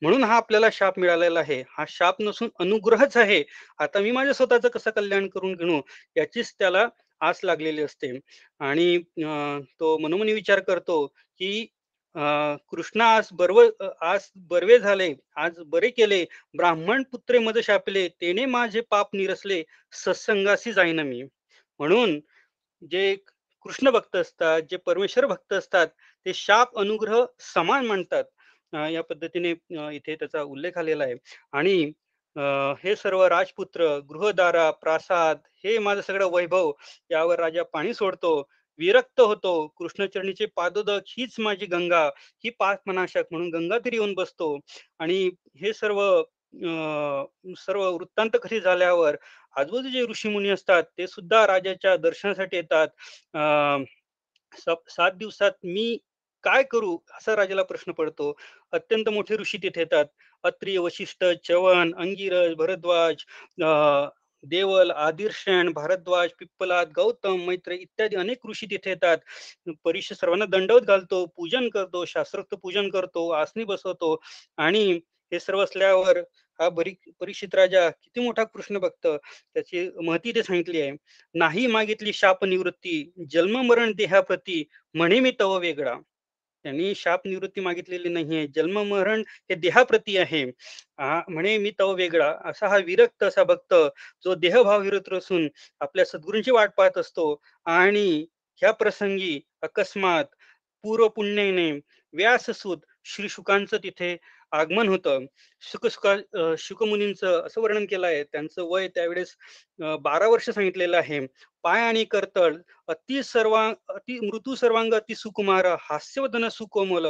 म्हणून 0.01 0.23
हा 0.23 0.35
आपल्याला 0.35 0.67
शाप 0.71 0.99
मिळालेला 0.99 1.39
आहे. 1.39 1.61
हा 1.69 1.85
शाप 1.87 2.15
नसून 2.21 2.49
अनुग्रहच 2.59 3.17
आहे. 3.17 3.43
आता 3.79 3.99
मी 3.99 4.11
माझ्या 4.11 4.33
स्वतःचं 4.33 4.69
कसं 4.69 4.91
कल्याण 4.91 5.27
करून 5.27 5.53
घेणू 5.55 5.81
याचीच 6.17 6.53
त्याला 6.59 6.87
आस 7.21 7.39
लागलेली 7.43 7.81
असते. 7.81 8.19
आणि 8.59 8.95
अं, 8.95 9.61
तो 9.79 9.97
मनोमनी 9.97 10.33
विचार 10.33 10.59
करतो 10.59 11.05
की 11.39 11.67
अं, 12.15 12.55
कृष्ण 12.69 13.01
आज 13.01 13.27
बर्व 13.31 13.61
आज 14.01 14.27
बर्वे 14.35 14.77
झाले 14.79 15.13
आज 15.35 15.59
बरे 15.67 15.89
केले 15.89 16.23
ब्राह्मण 16.57 17.03
पुत्रे 17.03 17.39
मध 17.39 17.57
शापले 17.59 18.07
तेने 18.21 18.45
माझे 18.45 18.81
पाप 18.81 19.15
निरसले 19.15 19.63
सत्संगाशी 19.93 20.73
जाईन 20.73 20.99
मी. 20.99 21.21
म्हणून 21.79 22.19
जे 22.91 23.15
कृष्ण 23.65 23.89
भक्त 23.89 24.15
असतात 24.15 24.61
जे 24.61 24.77
परमेश्वर 24.77 25.25
भक्त 25.25 25.53
असतात 25.53 25.87
ते 26.25 26.33
शाप 26.33 26.77
अनुग्रह 26.79 27.25
समान 27.39 27.85
मानतात 27.85 28.23
या 28.93 29.03
पद्धतीने 29.03 29.49
इथे 29.95 30.15
त्याचा 30.15 30.41
उल्लेख 30.43 30.77
आलेला 30.77 31.03
आहे. 31.03 31.15
आणि 31.51 31.91
अं, 32.35 32.73
हे 32.83 32.95
सर्व 32.95 33.23
राजपुत्र 33.25 33.97
गृहदारा 34.09 34.71
प्रासाद 34.71 35.37
हे 35.63 35.77
माझं 35.79 36.01
सगळं 36.01 36.27
वैभव 36.31 36.71
यावर 37.11 37.39
राजा 37.39 37.63
पाणी 37.63 37.93
सोडतो 37.93 38.31
विरक्त 38.79 39.19
होतो. 39.21 39.67
कृष्णचरणीचे 39.67 40.45
पादोदक 40.45 41.01
हीच 41.07 41.35
माझी 41.39 41.65
गंगा 41.65 42.03
ही 42.43 42.49
पाच 42.49 42.79
मनाशक 42.87 43.23
म्हणून 43.31 43.49
गंगा 43.49 43.77
तरी 43.85 43.95
येऊन 43.95 44.13
बसतो. 44.13 44.59
आणि 44.99 45.29
हे 45.61 45.73
सर्व 45.73 46.01
अं, 46.55 47.25
सर्व 47.57 47.83
वृत्तांत 47.91 48.29
कथित 48.43 48.61
झाल्यावर 48.61 49.15
आजूबाजू 49.57 49.89
जे 49.89 50.01
ऋषीमुनी 50.01 50.49
असतात 50.49 50.83
ते 50.97 51.07
सुद्धा 51.07 51.47
राजाच्या 51.47 51.95
दर्शनासाठी 51.97 52.57
येतात. 52.57 52.87
अं, 53.33 53.83
सात 54.89 55.11
दिवसात 55.11 55.51
मी 55.63 55.97
काय 56.45 56.63
करू 56.63 56.97
असा 57.17 57.35
राजाला 57.35 57.63
प्रश्न 57.63 57.91
पडतो. 57.91 58.33
अत्यंत 58.73 59.09
मोठे 59.09 59.35
ऋषी 59.37 59.57
तिथे 59.63 59.79
येतात. 59.81 60.05
अत्रिय 60.43 60.77
वशिष्ठ 60.77 61.23
चवन 61.47 61.93
अंगिरज 61.97 62.53
भरद्वाज 62.55 63.23
अं, 63.63 64.07
देवल 64.43 64.91
आदिर्षण 64.91 65.71
भारद्वाज 65.73 66.29
पिप्पलाद 66.39 66.91
गौतम 66.95 67.45
मैत्र 67.47 67.71
इत्यादी 67.73 68.15
अनेक 68.15 68.45
ऋषी 68.49 68.65
तिथे 68.65 68.89
येतात. 68.89 69.17
परीक्ष 69.83 70.11
सर्वांना 70.13 70.45
दंडवत 70.45 70.81
घालतो 70.81 71.25
पूजन 71.37 71.69
करतो 71.69 72.03
शास्त्रोक्त 72.05 72.55
पूजन 72.55 72.89
करतो 72.89 73.27
आसनी 73.31 73.63
बसवतो 73.63 74.15
आणि 74.57 74.83
हे 75.31 75.39
सर्व 75.39 75.63
असल्यावर 75.63 76.17
हा 76.59 76.69
बरी 76.69 76.93
परीक्षित 77.19 77.55
राजा 77.55 77.89
किती 77.89 78.19
मोठा 78.21 78.43
कृष्ण 78.43 78.79
भक्त 78.79 79.07
त्याची 79.07 79.89
महती 80.03 80.31
ते 80.35 80.43
सांगितली 80.43 80.81
आहे. 80.81 80.91
नाही 81.35 81.67
मागितली 81.67 82.13
शाप 82.13 82.45
निवृत्ती 82.45 83.11
जन्म 83.31 83.61
मरण 83.61 83.91
देहाप्रती 83.97 84.63
म्हणे 84.93 85.19
मी 85.19 85.31
तव 85.39 85.57
वेगळा. 85.59 85.95
त्यांनी 86.65 86.93
शाप 86.95 87.27
निवृत्ती 87.27 87.61
मागितलेली 87.61 88.09
नाहीये. 88.09 88.45
जन्म 88.55 88.81
मरण 88.89 89.23
हे 89.49 89.55
देहाप्रती 89.55 90.17
आहे. 90.17 90.43
म्हणे 91.29 91.57
मी 91.57 91.71
तव 91.79 91.93
वेगळा. 91.95 92.33
असा 92.45 92.67
हा 92.67 92.77
विरक्त 92.85 93.23
असा 93.23 93.43
भक्त 93.43 93.73
जो 94.25 94.35
देहभाव 94.35 94.81
विरुद्ध 94.81 95.13
असून 95.17 95.47
आपल्या 95.79 96.05
सद्गुरूंची 96.05 96.51
वाट 96.51 96.71
पाहत 96.77 96.97
असतो. 96.97 97.35
आणि 97.65 98.25
ह्या 98.61 98.71
प्रसंगी 98.71 99.39
अकस्मात 99.61 100.25
पूर्व 100.83 101.07
पुण्याने 101.07 101.71
व्याससूत 102.13 102.77
श्री 103.05 103.29
शुकांचं 103.29 103.77
तिथे 103.83 104.17
आगमन 104.51 104.87
होतं. 104.87 105.25
शुक 105.71 105.87
शुकमुनींचं 106.59 107.41
असं 107.45 107.61
वर्णन 107.61 107.85
केलं 107.85 108.07
आहे. 108.07 108.23
त्यांचं 108.23 108.63
वय 108.71 108.87
त्यावेळेस 108.95 109.35
बारा 110.01 110.27
वर्ष 110.29 110.49
सांगितलेलं 110.49 110.97
आहे. 110.97 111.19
पाय 111.63 111.81
आणि 111.81 112.03
करतळ 112.05 112.55
अति 112.89 113.21
सर्वांग 113.23 113.73
अति 113.89 114.19
मृत्यू 114.21 114.55
सर्वांग 114.55 114.93
अति 114.93 115.15
सुकुमार 115.15 115.65
हास्यवदन 115.81 116.47
सुकोमल 116.51 117.05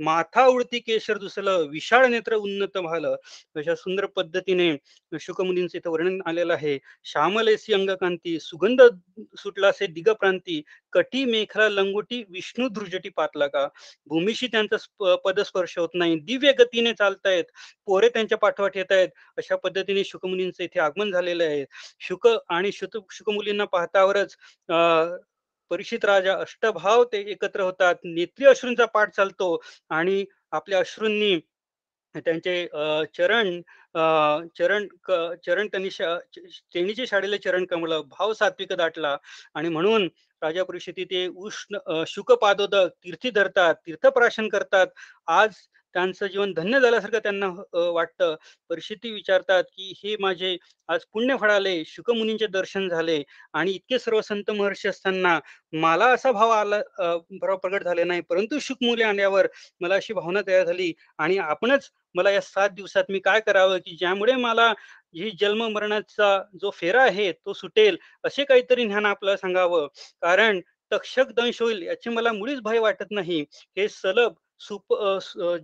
माथा 0.00 0.44
उडती 0.46 0.78
केशर 0.78 1.18
दुसलं 1.18 1.66
विशाळ 1.70 2.06
नेत्र 2.10 2.34
उन्नत 2.36 2.78
भालं 2.78 3.16
अशा 3.56 3.74
सुंदर 3.74 4.06
पद्धतीने 4.16 4.70
शुकमुनींचं 5.20 5.76
इथं 5.78 5.90
वर्णन 5.90 6.20
आलेलं 6.26 6.52
आहे. 6.52 6.78
श्यामलेसी 7.04 7.72
अंगकांती 7.74 8.38
सुगंध 8.40 8.82
सुटला 8.82 9.36
सुटलासे 9.42 9.86
दिगप्रांती 9.86 10.60
कटी 10.92 11.24
मेखला 11.24 11.68
लंगोटी 11.68 12.22
विष्णू 12.30 12.68
धृजटी 12.68 13.08
पातला 13.16 13.46
का 13.46 13.66
भूमीशी 14.06 14.46
त्यांचा 14.46 15.14
पदस्पर्श 15.24 15.78
होत 15.78 15.88
नाही. 15.94 16.16
दिव्य 16.20 16.52
गतीने 16.58 16.92
चालतायत. 16.92 17.44
गोरे 17.98 18.08
त्यांच्या 18.08 18.38
पाठोपाठ 18.38 18.76
येत 18.76 18.92
आहेत. 18.92 19.08
अशा 19.38 19.56
पद्धतीने 19.56 20.02
शुकमुनींचं 20.04 20.62
इथे 20.64 20.80
आगमन 20.80 21.10
झालेलं 21.12 21.44
आहे. 21.44 21.64
शुक 22.00 22.26
आणि 22.48 22.70
शुत 22.72 22.96
शुकमुलींना 23.12 23.64
पाहतावरच 23.64 24.36
अं, 24.68 25.16
राजा 26.04 26.34
अष्टभाव 26.34 27.02
ते 27.04 27.18
एकत्र 27.30 27.60
होतात. 27.60 27.94
नेत्री 28.04 28.46
अश्रूंचा 28.46 28.84
पाठ 28.86 29.14
चालतो 29.16 29.56
आणि 29.90 30.24
आपल्या 30.52 30.78
अश्रूंनी 30.78 31.38
त्यांचे 32.14 32.54
अं, 32.64 33.02
चरण 33.16 33.60
अं, 33.94 34.46
चरण 34.58 34.86
चरण 35.46 35.66
त्यांनी 35.66 35.88
त्यांनीचे 36.72 37.06
शाळेला 37.06 37.36
चरण 37.44 37.64
कमलं. 37.64 38.02
भाव 38.10 38.32
सात्विक 38.34 38.72
दाटला 38.72 39.16
आणि 39.54 39.68
म्हणून 39.68 40.08
राजा 40.42 40.62
परिषदी 40.64 41.04
ते 41.04 41.26
उष्ण 41.26 41.78
शुक 42.06 42.32
पादोदक 42.32 42.88
तीर्थी 43.04 43.30
धरतात 43.30 43.74
तीर्थप्राशन 43.86 44.48
करतात. 44.48 44.86
आज 45.26 45.54
त्यांचं 45.98 46.26
जीवन 46.26 46.52
धन्य 46.52 46.80
झाल्यासारखं 46.80 47.18
त्यांना 47.18 47.46
वाटतं. 47.90 48.34
परिस्थिती 48.70 49.10
विचारतात 49.12 49.64
की 49.66 49.92
हे 49.96 50.16
माझे 50.20 50.56
आज 50.88 51.04
पुण्य 51.12 51.36
फळाले 51.36 51.82
शुकमुनींचे 51.86 52.46
दर्शन 52.48 52.88
झाले 52.88 53.22
आणि 53.52 53.72
इतके 53.72 53.98
सर्व 53.98 54.20
संत 54.20 54.50
महर्षी 54.50 54.88
असताना 54.88 55.38
मला 55.72 56.06
असा 56.06 56.32
भाव 56.32 56.50
आला 56.50 56.76
अं, 56.76 57.18
भाव 57.40 57.56
प्रगट 57.56 57.84
झाले 57.84 58.04
नाही 58.04 58.20
परंतु 58.20 58.58
शुकमुले 58.60 59.04
आल्यावर 59.04 59.46
मला 59.80 59.94
अशी 59.94 60.12
भावना 60.12 60.40
तयार 60.46 60.64
झाली 60.66 60.92
आणि 61.18 61.38
आपणच 61.40 61.90
मला 62.14 62.30
या 62.30 62.40
सात 62.40 62.70
दिवसात 62.70 63.04
मी 63.08 63.18
काय 63.20 63.40
करावं 63.40 63.78
की 63.78 63.96
ज्यामुळे 63.96 64.34
मला 64.36 64.72
ही 65.14 65.30
जन्म 65.40 65.66
मरणाचा 65.68 66.38
जो 66.60 66.70
फेरा 66.70 67.02
आहे 67.02 67.30
तो 67.32 67.52
सुटेल 67.52 67.96
असे 68.24 68.44
काहीतरी 68.44 68.84
ज्ञान 68.84 69.06
आपल्याला 69.06 69.36
सांगावं. 69.36 69.86
कारण 70.22 70.60
तक्षक 70.92 71.30
दंश 71.32 71.60
होईल 71.62 71.82
याची 71.82 72.10
मला 72.10 72.32
मुळीच 72.32 72.60
भय 72.60 72.78
वाटत 72.78 73.10
नाही. 73.10 73.40
हे 73.76 73.88
सलभ 73.88 74.32
सुप 74.60 74.94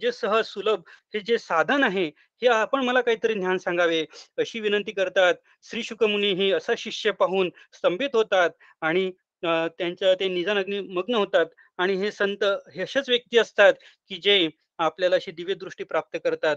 जे 0.00 0.12
सहज 0.12 0.44
सुलभ 0.44 0.82
हे 1.14 1.20
जे 1.20 1.38
साधन 1.38 1.84
आहे 1.84 2.06
हे 2.42 2.48
आपण 2.48 2.84
मला 2.84 3.00
काहीतरी 3.00 3.34
ज्ञान 3.34 3.58
सांगावे? 3.58 4.04
अशी 4.38 4.60
विनंती 4.60 4.92
करतात. 4.92 5.34
श्री 5.64 5.82
शुकमुनी 5.82 6.32
ही 6.32 6.50
असा 6.52 6.72
शिष्य 6.78 7.10
पाहून 7.10 7.50
स्तंभित 7.72 8.16
होतात 8.16 8.50
आणि 8.80 9.10
त्यांच्या 9.42 10.14
ते 10.14 10.28
निजान 10.28 10.58
मग्न 10.90 11.14
होतात 11.14 11.46
आणि 11.78 11.94
हे 11.94 12.10
संत 12.12 12.44
हे 12.74 12.82
अशाच 12.82 13.08
व्यक्ती 13.08 13.38
असतात 13.38 13.74
की 14.10 14.16
जे 14.16 14.48
आपल्याला 14.78 15.16
अशी 15.16 15.30
दिव्य 15.30 15.54
दृष्टी 15.54 15.84
प्राप्त 15.84 16.16
करतात 16.24 16.56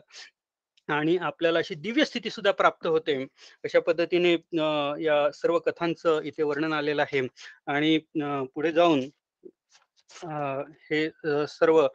आणि 0.90 1.18
आपल्याला 1.18 1.60
अशी 1.60 1.76
दिव्य 1.76 2.06
स्थिती 2.06 2.30
सुद्धा 2.30 2.52
प्राप्त 2.52 2.88
होते. 2.88 3.16
अशा 3.64 3.80
पद्धतीने 3.80 4.32
या 5.04 5.30
सर्व 5.32 5.58
कथांचं 5.60 6.22
इथे 6.24 6.44
वर्णन 6.44 6.74
आलेलं 6.74 7.02
आहे 7.02 7.22
आणि 7.68 7.98
पुढे 8.56 8.72
जाऊन 8.72 9.02
अं, 10.24 10.62
हे 10.92 11.08
सर्व 11.48 11.88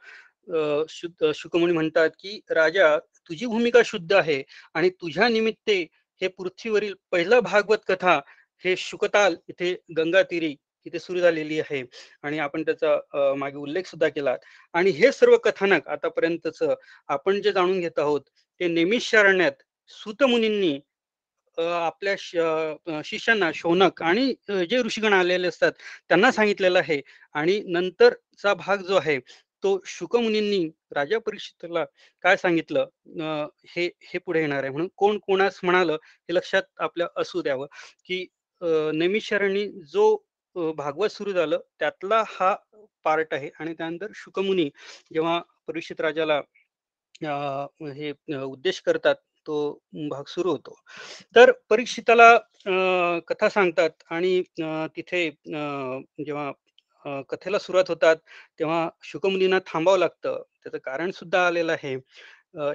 शुकमुनी 1.34 1.72
म्हणतात 1.72 2.10
की 2.20 2.40
राजा 2.50 2.96
तुझी 2.98 3.46
भूमिका 3.46 3.80
शुद्ध 3.84 4.12
आहे 4.12 4.42
आणि 4.74 4.90
तुझ्या 4.90 5.28
निमित्ते 5.28 5.80
हे 6.20 6.28
पृथ्वीवरील 6.28 6.94
पहिला 7.10 7.40
भागवत 7.40 7.78
कथा 7.88 8.18
हे 8.64 8.74
शुकताल 8.78 9.36
इथे 9.48 9.74
गंगा 9.96 10.22
तीरी 10.22 10.54
इथे 10.86 10.98
सुरू 10.98 11.20
झालेली 11.20 11.58
आहे. 11.60 11.82
आणि 12.22 12.38
आपण 12.38 12.62
त्याचा 12.62 13.34
मागे 13.38 13.56
उल्लेख 13.56 13.86
सुद्धा 13.86 14.08
केला 14.08 14.36
आणि 14.74 14.90
हे 14.90 15.10
सर्व 15.12 15.36
कथानक 15.44 15.88
आतापर्यंतच 15.88 16.62
आपण 17.08 17.40
जे 17.42 17.52
जाणून 17.52 17.80
घेत 17.80 17.98
आहोत 17.98 18.20
ते 18.60 18.68
नेमिषारण्यात 18.68 19.62
सुतमुनींनी 19.90 20.78
आपल्या 21.58 22.14
शिष्यांना 23.04 23.50
शौनक 23.54 24.02
आणि 24.02 24.32
जे 24.70 24.78
ऋषीगण 24.82 25.12
आलेले 25.12 25.48
असतात 25.48 25.72
त्यांना 26.08 26.30
सांगितलेलं 26.32 26.78
आहे. 26.78 27.00
आणि 27.34 27.60
नंतरचा 27.66 28.54
भाग 28.54 28.82
जो 28.88 28.96
आहे 28.96 29.18
तो 29.62 29.78
शुकमुनींनी 29.88 30.64
राजा 30.92 31.18
परीक्षितला 31.20 31.84
काय 32.24 32.36
सांगितलं? 32.36 32.86
हे 33.68 33.86
हे 34.04 34.18
पुढे 34.18 34.40
येणार 34.40 34.62
आहे 34.62 34.70
म्हणून 34.70 34.88
कोण 34.96 35.18
कोणास 35.20 35.60
म्हणालं 35.62 35.92
हे 36.28 36.34
लक्षात 36.34 36.62
आपल्या 36.80 37.06
असू 37.16 37.42
द्यावं 37.42 37.66
की 38.06 38.26
अ, 38.62 38.66
जो 39.86 40.16
भागवत 40.76 41.10
सुरू 41.10 41.32
झालं 41.32 41.58
त्यातला 41.80 42.22
हा 42.30 42.54
पार्ट 43.04 43.34
आहे 43.34 43.50
आणि 43.60 43.74
त्यानंतर 43.74 44.10
शुकमुनी 44.16 44.68
जेव्हा 45.10 45.40
परीक्षित 45.68 46.00
राजाला 46.00 46.40
हे 47.22 48.12
उद्देश 48.36 48.80
करतात 48.82 49.14
तो 49.46 49.56
भाग 50.10 50.24
सुरू 50.28 50.50
होतो. 50.50 50.74
तर 51.36 51.52
परीक्षिताला 51.70 52.30
कथा 53.28 53.48
सांगतात 53.50 53.90
आणि 54.10 54.42
तिथे 54.96 55.28
जेव्हा 56.18 56.50
कथेला 57.28 57.58
सुरुवात 57.58 57.88
होतात 57.88 58.16
तेव्हा 58.58 58.88
शुकमुनींना 59.04 59.58
थांबावं 59.66 59.98
लागतं. 59.98 60.42
त्याचं 60.62 60.78
कारण 60.84 61.10
सुद्धा 61.10 61.46
आलेलं 61.46 61.72
आहे. 61.72 61.94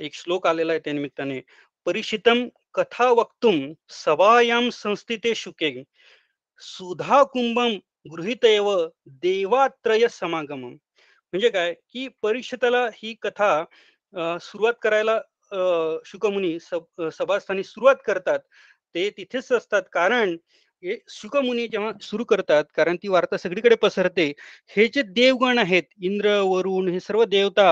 एक 0.05 0.13
श्लोक 0.13 0.47
आलेला 0.47 0.73
आहे 0.73 0.79
त्या 0.85 0.93
निमित्ताने. 0.93 1.39
परिचितम 1.85 2.47
कथा 2.73 3.09
वक्तुम 3.11 3.61
सभायाम 3.89 4.69
संस्थिते 4.73 5.33
शुके 5.35 5.71
सुधा 6.61 7.21
कुंभम 7.23 7.77
गृहीतयव 8.11 8.69
देवात्रय 9.21 10.07
समागम 10.11 10.65
म्हणजे 10.65 11.49
काय? 11.49 11.73
की 11.73 12.07
परिषदाला 12.21 12.85
ही 12.93 13.13
कथा 13.21 13.63
सुरुवात 14.41 14.73
करायला 14.81 15.19
शुकमुनी 16.05 16.57
सभास्थानी 16.59 17.63
सुरुवात 17.63 17.95
करतात. 18.05 18.39
ते 18.95 19.09
तिथेच 19.17 19.51
असतात. 19.51 19.81
कारण 19.93 20.35
हे 20.83 20.95
सुकमुनी 21.09 21.67
जेव्हा 21.67 21.91
सुरू 22.01 22.23
करतात 22.25 22.63
कारण 22.75 22.95
ती 23.03 23.07
वार्ता 23.07 23.37
सगळीकडे 23.37 23.75
पसरते 23.81 24.25
हे 24.71 24.87
जे 24.89 25.01
देवगण 25.05 25.57
आहेत 25.59 25.83
इंद्र 26.03 26.37
वरुण 26.45 26.87
हे 26.89 26.99
सर्व 26.99 27.23
देवता 27.27 27.69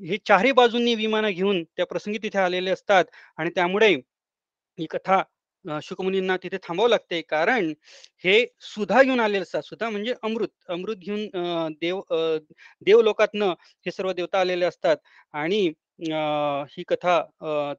हे 0.00 0.16
चारही 0.26 0.52
बाजूंनी 0.52 0.94
विमानं 0.94 1.30
घेऊन 1.30 1.62
त्या 1.66 1.86
प्रसंगी 1.86 2.18
तिथे 2.22 2.38
आलेले 2.38 2.70
असतात. 2.70 3.04
आणि 3.38 3.50
त्यामुळे 3.54 3.88
ही 4.78 4.86
कथा 4.90 5.22
शुकमुनींना 5.64 6.36
तिथे 6.38 6.58
थांबावं 6.62 6.88
लागते. 6.90 7.20
कारण 7.24 7.72
हे 8.24 8.44
सुधा 8.66 9.02
घेऊन 9.02 9.20
आलेले 9.20 9.42
असतात. 9.42 9.62
सुधा 9.64 9.90
म्हणजे 9.90 10.14
अमृत. 10.22 10.48
अमृत 10.68 10.96
घेऊन 10.98 11.74
देव 11.80 12.00
अ, 12.02 12.16
देवलोकातनं 12.86 13.54
हे 13.86 13.90
सर्व 13.92 14.12
देवता 14.12 14.40
आलेले 14.40 14.64
असतात. 14.66 14.96
आणि 15.34 15.66
ही 16.70 16.82
कथा 16.88 17.20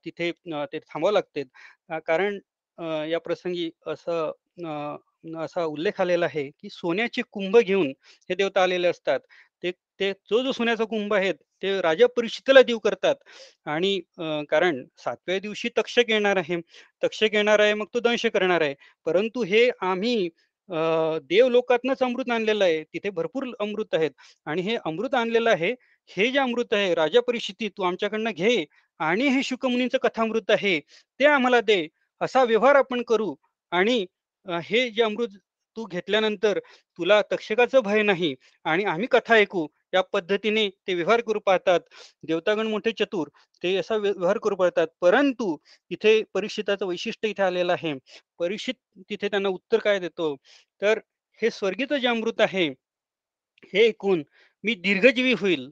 तिथे 0.05 0.31
ते 0.65 0.79
थांबावं 0.79 1.13
लागते. 1.13 1.43
कारण 2.07 2.39
या 3.09 3.19
प्रसंगी 3.21 3.69
असं 3.87 4.31
असा 4.57 5.63
उल्लेख 5.65 6.01
आलेला 6.01 6.25
आहे 6.25 6.49
की 6.51 6.69
सोन्याचे 6.71 7.21
कुंभ 7.31 7.57
घेऊन 7.57 7.87
हे 8.29 8.35
देवता 8.35 8.63
आलेले 8.63 8.87
असतात. 8.87 9.19
ते 9.63 9.71
ते 9.99 10.11
जो 10.29 10.41
जो 10.43 10.51
सोन्याचा 10.51 10.83
कुंभ 10.85 11.13
आहे 11.13 11.31
ते 11.63 11.79
राजा 11.81 12.07
परिषदेला 12.17 12.61
देऊ 12.61 12.79
करतात. 12.79 13.15
आणि 13.65 13.99
कारण 14.49 14.83
सातव्या 15.03 15.39
दिवशी 15.39 15.69
तक्षक 15.77 16.09
येणार 16.09 16.37
आहे. 16.37 16.57
तक्षक 17.03 17.33
येणार 17.33 17.59
आहे 17.59 17.73
मग 17.73 17.85
तो 17.93 17.99
दंश 17.99 18.25
करणार 18.33 18.61
आहे. 18.61 18.73
परंतु 19.05 19.43
हे 19.43 19.69
आम्ही 19.81 20.29
देव 21.29 21.47
लोकातनच 21.49 22.01
अमृत 22.03 22.29
आणलेलं 22.31 22.63
आहे. 22.65 22.83
तिथे 22.83 23.09
भरपूर 23.11 23.45
अमृत 23.59 23.93
आहेत. 23.95 24.11
आणि 24.47 24.61
हे 24.61 24.75
अमृत 24.85 25.13
आणलेलं 25.15 25.49
आहे 25.49 25.73
हे 26.09 26.29
जे 26.31 26.39
अमृत 26.39 26.73
आहे 26.73 26.93
राजा 26.95 27.21
परिषदी 27.27 27.69
तू 27.77 27.83
आमच्याकडनं 27.83 28.31
घे 28.31 28.63
आणि 28.99 29.27
हे 29.29 29.43
शुकमुनीचं 29.43 29.97
कथामृत 30.03 30.51
आहे 30.51 30.79
ते 31.19 31.25
आम्हाला 31.27 31.61
दे 31.61 31.87
असा 32.21 32.43
व्यवहार 32.43 32.75
आपण 32.75 33.01
करू. 33.07 33.33
आणि 33.71 34.05
हे 34.45 34.89
जे 34.91 35.01
अमृत 35.03 35.37
तू 35.77 35.85
घेतल्यानंतर 35.85 36.59
तुला 36.99 37.21
तक्षकाचं 37.31 37.79
भय 37.83 38.01
नाही 38.03 38.33
आणि 38.65 38.83
आम्ही 38.85 39.07
कथा 39.11 39.35
ऐकू 39.35 39.65
या 39.93 40.01
पद्धतीने 40.13 40.67
ते 40.87 40.93
व्यवहार 40.93 41.21
करू 41.21 41.39
पाहतात. 41.45 41.79
देवतागण 42.23 42.67
मोठे 42.67 42.91
चतुर 42.99 43.27
ते 43.63 43.75
असा 43.77 43.95
व्यवहार 43.97 44.37
करू 44.43 44.55
पाहतात. 44.55 44.87
परंतु 45.01 45.55
इथे 45.91 46.21
परीक्षिताचं 46.33 46.85
वैशिष्ट्य 46.87 47.29
इथे 47.29 47.43
आलेलं 47.43 47.73
आहे. 47.73 47.93
परीक्षित 48.39 48.75
तिथे 49.09 49.27
त्यांना 49.29 49.49
उत्तर 49.49 49.79
काय 49.79 49.99
देतो? 49.99 50.35
तर 50.81 50.99
हे 51.41 51.49
स्वर्गीचं 51.51 51.97
जे 51.97 52.07
अमृत 52.07 52.41
आहे 52.41 52.67
हे 53.73 53.87
ऐकून 53.87 54.23
मी 54.63 54.73
दीर्घजीवी 54.75 55.33
होईल. 55.41 55.65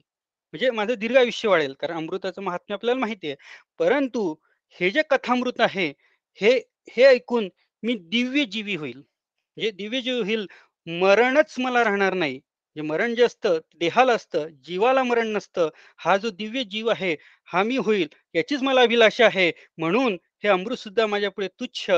म्हणजे 0.54 0.70
माझं 0.70 0.94
दीर्घ 0.98 1.16
आयुष्य 1.18 1.48
वाढेल 1.48 1.72
कारण 1.80 1.96
अमृताचं 1.96 2.42
महात्म्य 2.42 2.74
आपल्याला 2.74 3.00
माहिती 3.00 3.26
आहे. 3.28 3.36
परंतु 3.78 4.34
हे 4.76 4.90
जे 4.90 5.02
कथामृत 5.10 5.60
आहे 5.60 5.92
हे 6.38 6.50
हे 6.92 7.04
ऐकून 7.06 7.48
मी 7.84 7.94
दिव्य 8.10 8.44
जीवी 8.46 8.74
होईल. 8.76 8.96
म्हणजे 8.96 9.70
दिव्य 9.72 10.00
जीव 10.00 10.22
होईल 10.24 10.46
मरणच 10.86 11.54
मला 11.58 11.82
राहणार 11.84 12.14
नाही. 12.14 12.40
जे 12.76 12.82
मरण 12.82 13.14
जे 13.14 13.22
असतं 13.24 13.58
देहाला 13.80 14.12
असतं 14.14 14.46
जीवाला 14.64 15.02
मरण 15.02 15.28
नसतं. 15.32 15.68
हा 15.98 16.16
जो 16.16 16.30
दिव्य 16.30 16.62
जीव 16.70 16.88
आहे 16.90 17.14
हा 17.48 17.62
मी 17.62 17.76
होईल 17.78 18.08
याचीच 18.34 18.62
मला 18.62 18.80
अभिलाषा 18.82 19.26
आहे. 19.26 19.50
म्हणून 19.78 20.16
हे 20.44 20.48
अमृत 20.48 20.76
सुद्धा 20.78 21.06
माझ्या 21.06 21.30
पुढे 21.30 21.48
तुच्छ 21.60 21.90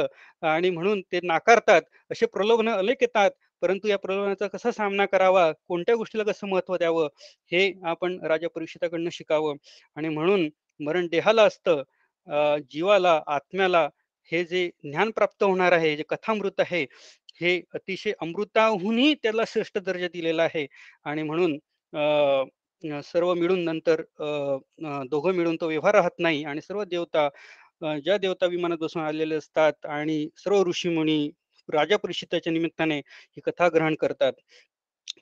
आणि 0.43 0.71
म्हणून 0.71 1.01
ते 1.13 1.21
नाकारतात. 1.25 1.83
असे 2.11 2.27
प्रलोभन 2.27 2.69
अनेक 2.71 3.03
येतात. 3.03 3.31
परंतु 3.63 3.89
या 3.89 3.97
प्रलोभनाचा 3.99 4.47
कसा 4.49 4.71
सामना 4.71 5.05
करावा? 5.07 5.51
कोणत्या 5.69 5.95
गोष्टीला 5.97 6.25
कसं 6.25 6.47
महत्त्व 6.49 6.77
द्यावं? 6.77 7.09
हे 7.53 7.73
आपण 7.87 8.19
राजा 8.25 8.49
परीक्षिताकडनं 8.55 9.11
शिकावं. 9.13 9.55
आणि 9.97 10.09
म्हणून 10.09 10.49
मरण 10.81 11.07
देहाला 11.11 11.43
असतं 11.45 11.83
जीवाला 12.71 13.21
आत्म्याला 13.29 13.89
हे 14.33 14.43
जे 14.45 14.69
ज्ञान 14.85 15.11
प्राप्त 15.17 15.43
होणार 15.45 15.73
आहे 15.73 15.97
जे 15.97 16.03
कथामृत 16.09 16.61
आहे 16.61 16.85
हे 17.41 17.61
अतिशय 17.75 18.13
अमृताहूनही 18.21 19.15
त्याला 19.23 19.43
श्रेष्ठ 19.49 19.79
दर्जा 19.79 20.09
दिलेला 20.13 20.43
आहे. 20.43 20.67
आणि 21.05 21.23
म्हणून 21.23 21.59
सर्व 23.05 23.33
मिळून 23.35 23.65
नंतर 23.65 24.03
दोघं 25.11 25.35
मिळून 25.35 25.57
तो 25.61 25.69
व्यवहार 25.69 25.95
राहत 25.95 26.19
नाही. 26.19 26.45
आणि 26.45 26.61
सर्व 26.61 26.85
देवता 26.85 27.29
ज्या 28.05 28.17
देवता 28.19 28.47
विमानात 28.47 28.79
बसून 28.81 29.03
आलेले 29.03 29.35
असतात 29.35 29.87
आणि 29.87 30.27
सर्व 30.37 30.63
ऋषीमुनी 30.69 31.29
राजा 31.69 31.97
परिषदाच्या 31.97 32.53
निमित्ताने 32.53 32.99
ही 32.99 33.41
कथा 33.47 33.69
ग्रहण 33.75 33.95
करतात. 34.01 34.33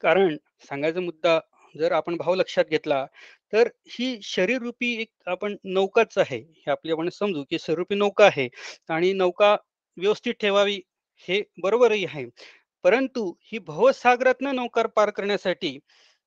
कारण 0.03 0.37
सांगायचा 0.69 1.01
मुद्दा 1.01 1.39
जर 1.75 1.93
आपण 1.93 2.17
भाव 2.17 2.35
लक्षात 2.35 2.65
घेतला 2.71 3.05
तर 3.53 3.69
ही 3.91 4.19
शरीररूपी 4.23 4.93
एक 5.03 5.09
आपण 5.29 5.57
नौकाच 5.67 6.19
आहे. 6.19 6.39
हे 6.39 6.71
आपली 6.71 6.93
आपण 6.93 7.09
समजू 7.11 7.43
की 7.51 7.59
शरीररूपी 7.59 7.95
नौका 7.95 8.25
आहे 8.27 8.49
आणि 8.91 9.13
नौका 9.15 9.55
व्यवस्थित 9.97 10.35
ठेवावी 10.41 10.81
हे 11.29 11.43
बरोबरही 11.63 12.05
आहे. 12.05 12.25
परंतु 12.85 13.33
ही 13.45 13.59
भवसागरातनं 13.67 14.55
नौकार 14.57 14.87
पार 14.97 15.11
करण्यासाठी 15.11 15.79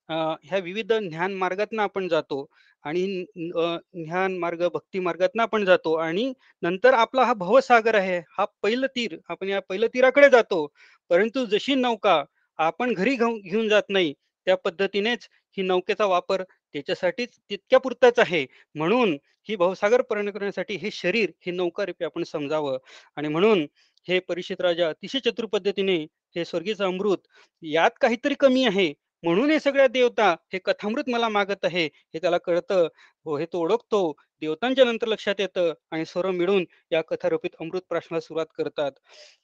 ह्या 0.10 0.57
विविध 0.63 0.93
ज्ञान 0.93 1.33
मार्गातनं 1.36 1.81
आपण 1.83 2.07
जातो 2.07 2.45
आणि 2.83 3.05
ज्ञान 3.38 4.38
मार्ग 4.39 4.67
भक्ती 4.73 4.99
मार्गातनं 4.99 5.41
आपण 5.43 5.65
जातो 5.65 5.93
आणि 5.97 6.31
नंतर 6.63 6.93
आपला 6.95 7.23
हा 7.25 7.33
भवसागर 7.36 7.95
आहे 7.95 8.17
हा 8.38 8.45
पहिलं 8.63 8.88
तीर 8.95 9.17
आपण 9.29 9.49
या 9.49 9.60
पहिलं 9.69 9.88
तीराकडे 9.93 10.29
जातो. 10.29 10.65
परंतु 11.10 11.45
जशी 11.47 11.75
नौका 11.75 12.23
आपण 12.60 12.93
घरी 12.93 13.15
घेऊन 13.15 13.39
घेऊन 13.41 13.67
जात 13.69 13.89
नाही 13.89 14.13
त्या 14.47 14.55
पद्धतीनेच 14.57 15.27
ही 15.57 15.63
नौकेचा 15.63 16.05
वापर 16.05 16.43
त्याच्यासाठीच 16.73 17.29
तितक्या 17.49 17.79
पुरताच 17.79 18.19
आहे. 18.19 18.45
म्हणून 18.75 19.17
ही 19.49 19.55
भवसागर 19.55 20.01
पार 20.01 20.29
करण्यासाठी 20.31 20.75
हे 20.75 20.91
शरीर 20.91 21.31
हे 21.45 21.51
नौकारूपी 21.51 22.05
आपण 22.05 22.23
समजावं. 22.23 22.77
आणि 23.15 23.27
म्हणून 23.27 23.67
हे 24.07 24.19
परिषित 24.19 24.62
राजा 24.62 24.89
अतिशय 24.89 25.19
चतुर 25.19 25.45
पद्धतीने 25.45 25.97
हे 26.36 26.45
स्वर्गीचं 26.45 26.86
अमृत 26.86 27.17
यात 27.63 27.91
काहीतरी 28.01 28.33
कमी 28.39 28.63
आहे. 28.65 28.93
म्हणून 29.23 29.51
हे 29.51 29.60
सगळ्या 29.60 29.88
देवता 29.88 30.36
हे 30.53 30.60
कथामृत 30.60 31.10
मला 31.10 31.29
मागत 31.29 31.65
आहे. 31.65 31.86
हे 31.86 32.19
त्याला 32.19 32.38
कळतं. 32.38 32.88
हो 33.25 33.38
हे 33.38 33.45
तो 33.45 33.60
ओळखतो. 33.60 34.12
देवतांच्या 34.41 34.86
नंतर 34.86 35.07
लक्षात 35.07 35.36
येतं 35.39 35.73
आणि 35.91 36.05
सर्व 36.05 36.31
मिळून 36.31 36.65
या 36.91 37.01
कथारूपित 37.01 37.55
अमृत 37.60 37.81
प्राशनाला 37.89 38.19
सुरुवात 38.19 38.45
करतात. 38.57 38.91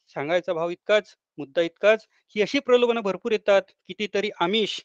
सांगायचा 0.07 0.53
भाव 0.53 0.69
इतकाच 0.69 1.15
मुद्दा 1.37 1.61
इतकाच 1.61 2.05
ही 2.35 2.41
अशी 2.41 2.59
प्रलोभनं 2.59 3.01
भरपूर 3.01 3.31
येतात 3.31 3.61
कितीतरी 3.87 4.29
आमिष 4.39 4.79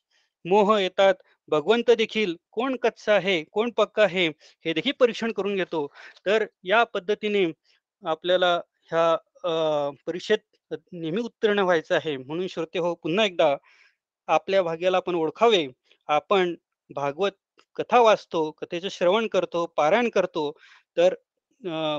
मोह 0.44 0.78
येतात. 0.80 1.14
भगवंत 1.48 1.90
देखील 1.98 2.34
कोण 2.52 2.76
कच्चा 2.82 3.14
आहे 3.14 3.42
कोण 3.52 3.70
पक्का 3.76 4.02
आहे 4.04 4.26
हे 4.64 4.72
देखील 4.72 4.92
परीक्षण 5.00 5.32
करून 5.32 5.54
घेतो. 5.56 5.86
तर 6.26 6.44
या 6.64 6.82
पद्धतीने 6.94 7.44
आपल्याला 8.02 8.54
ह्या 8.90 9.16
परीक्षेत 10.06 10.38
नेहमी 10.92 11.20
उत्तीर्ण 11.22 11.58
व्हायचं 11.60 11.94
आहे. 11.94 12.16
म्हणून 12.16 12.46
श्रोते 12.50 12.78
हो 12.78 12.94
पुन्हा 13.02 13.24
एकदा 13.26 13.56
आपल्या 14.28 14.62
भाग्याला 14.62 14.96
आपण 14.96 15.14
ओळखावे. 15.14 15.66
आपण 16.08 16.54
भागवत 16.90 17.32
कथा 17.76 18.00
वाचतो 18.00 18.50
कथेचं 18.60 18.88
श्रवण 18.90 19.26
करतो 19.32 19.64
पारायण 19.76 20.08
करतो. 20.10 20.50
तर 20.96 21.14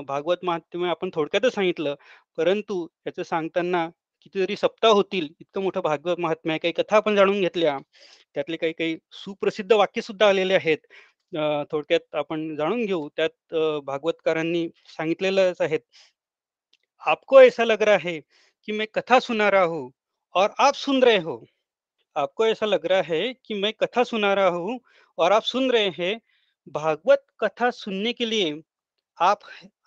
भागवत 0.08 0.44
महात्म्य 0.44 0.88
आपण 0.90 1.10
थोडक्यातच 1.14 1.54
सांगितलं. 1.54 1.94
परंतु 2.38 2.86
याचं 3.06 3.22
सांगताना 3.22 3.88
कितीतरी 4.22 4.56
सप्ताह 4.56 4.92
होतील 4.92 5.28
इतकं 5.40 5.62
मोठं 5.62 5.80
भागवत 5.82 6.20
महात्म्य 6.20 6.52
आहे. 6.52 6.58
काही 6.60 6.72
कथा 6.78 6.96
आपण 6.96 7.16
जाणून 7.16 7.40
घेतल्या. 7.40 7.76
त्यातले 8.34 8.56
काही 8.56 8.72
काही 8.72 8.96
सुप्रसिद्ध 9.14 9.72
वाक्य 9.72 10.00
सुद्धा 10.02 10.28
आलेले 10.28 10.54
आहेत. 10.54 10.78
थोडक्यात 11.72 12.14
आपण 12.16 12.54
जाणून 12.56 12.84
घेऊ. 12.84 13.08
त्यात 13.16 13.54
भागवतकारांनी 13.84 14.68
सांगितलेलंच 14.88 15.60
आहेत 15.60 15.80
आपको 17.02 17.40
ऐसा 17.40 17.64
लग 17.64 17.82
रहा 17.82 17.98
है 18.02 18.18
कि 18.68 18.72
मैं 18.72 18.86
कथा 18.94 19.18
सुना 19.20 19.50
रहा 19.50 19.64
हूँ 19.64 19.90
और 20.34 20.50
आप 20.58 20.74
सुन 20.76 21.02
रहे 21.02 21.18
हो. 21.18 21.44
आपको 22.16 22.46
ऐसा 22.46 22.66
लग 22.66 22.86
रहा 22.86 23.02
है 23.06 23.32
कि 23.44 23.54
मैं 23.54 23.72
कथा 23.80 24.04
सुना 24.04 24.34
रहा 24.34 24.48
हूँ 24.48 24.78
और 25.18 25.32
आप 25.32 25.42
सुन 25.44 25.70
रहे 25.70 25.88
हैं. 25.98 26.18
भागवत 26.66 27.24
कथा 27.40 27.70
सुनने 27.72 28.12
के 28.12 28.30
लिए 28.30 28.52
आप 29.18 29.40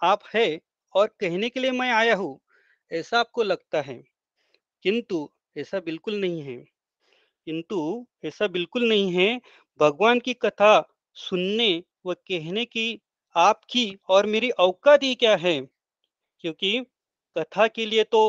आप 0.04 0.24
है 0.36 0.48
और 0.96 1.08
कहने 1.20 1.50
के 1.50 1.60
लिए 1.60 1.72
मैं 1.74 1.92
आया 1.92 2.16
हूँ. 2.16 2.40
ऐसा 2.92 3.20
आपको 3.20 3.44
लगता 3.44 3.82
है? 3.82 4.02
किंतु 4.86 5.28
ऐसा 5.56 5.80
बिल्कुल 5.82 6.20
नहीं 6.22 6.42
है। 6.44 6.64
किंतु 7.48 7.80
ऐसा 8.26 8.48
बिल्कुल 8.50 8.88
नहीं 8.90 9.12
है। 9.14 9.40
भगवान 9.80 10.20
की 10.22 10.34
कथा 10.36 10.74
सुनने 11.18 11.72
व 12.06 12.14
कहने 12.28 12.66
की 12.68 12.88
आपकी 13.36 13.86
और 14.10 14.26
मेरी 14.28 14.50
औकात 14.62 15.04
ही 15.04 15.14
क्या 15.16 15.36
है? 15.38 15.60
क्योंकि 16.44 16.80
कथा 17.36 17.68
के 17.70 17.86
लिए 17.86 18.04
तो 18.06 18.22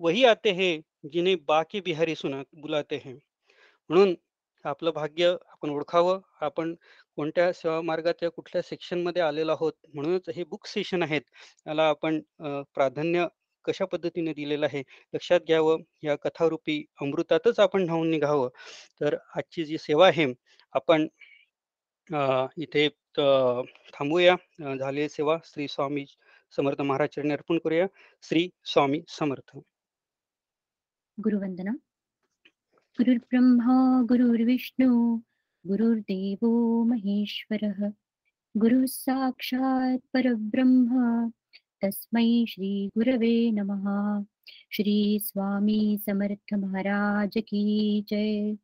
वही 0.00 0.24
आते 0.26 0.52
हैं 0.52 0.82
जिन्हें 1.06 1.36
बाकी 1.48 1.80
बिहारी 1.82 2.14
सुना, 2.16 2.42
बुलाते 2.56 2.96
हैं। 2.98 3.14
म्हणून 3.90 4.14
आपलं 4.64 4.90
भाग्य 4.92 5.28
आपण 5.52 5.70
ओळखावं, 5.70 6.20
आपण 6.42 6.74
कोणत्या 7.18 7.52
सेवा 7.54 7.80
मार्गाच्या 7.82 8.30
कुठल्या 8.30 8.62
सेक्शन 8.62 9.02
मध्ये 9.02 9.22
आलेलो 9.22 9.52
आहोत? 9.52 9.72
म्हणूनच 9.94 10.28
हे 10.36 10.44
बुक 10.46 10.66
सेशन 10.66 11.02
आहेत. 11.02 11.22
याला 11.66 11.88
आपण 11.88 12.20
प्राधान्य 12.74 13.26
कशा 13.64 13.84
पद्धतीने 13.84 14.32
दिलेलं 14.32 14.66
आहे 14.66 14.82
लक्षात 15.14 15.40
घ्यावं. 15.40 15.82
या 16.02 16.16
कथारूपी 16.16 16.84
अमृतातच 17.00 17.60
आपण 17.60 17.82
न्हावून 17.82 18.10
निघावं. 18.10 18.48
तर 19.00 19.16
आजची 19.36 19.64
जी 19.64 19.78
सेवा 19.78 20.08
आहे 20.08 20.34
आपण 20.72 21.08
इथे 22.56 22.88
थांबूया. 23.94 24.36
अ, 24.64 24.74
झालेली 24.74 25.08
सेवा. 25.08 25.38
श्री 25.44 25.68
स्वामी 25.68 26.04
समर्थ 26.56 26.82
महाराज 26.82 27.08
चरणी 27.08 27.30
अर्पण 27.30 27.58
करूया. 27.58 27.86
श्री 28.22 28.48
स्वामी 28.64 29.02
समर्थ. 29.08 29.58
गुरुवंदना. 31.20 31.70
गुरुर्ब्रह्मा 32.98 34.02
गुरुर्विष्णू 34.02 35.16
गुरुर्देवो 35.68 36.84
महेश्वरः. 36.84 37.88
गुरु 38.60 38.86
साक्षात् 38.86 40.06
परब्रह्म 40.14 41.28
तस्मै 41.82 42.46
श्री 42.48 42.90
गुरवे 42.98 43.50
नमः। 43.50 44.24
श्री 44.72 45.20
स्वामी 45.22 45.98
समर्थ 46.06 46.54
महाराज 46.54 47.30
की 47.38 48.04
जय। 48.08 48.56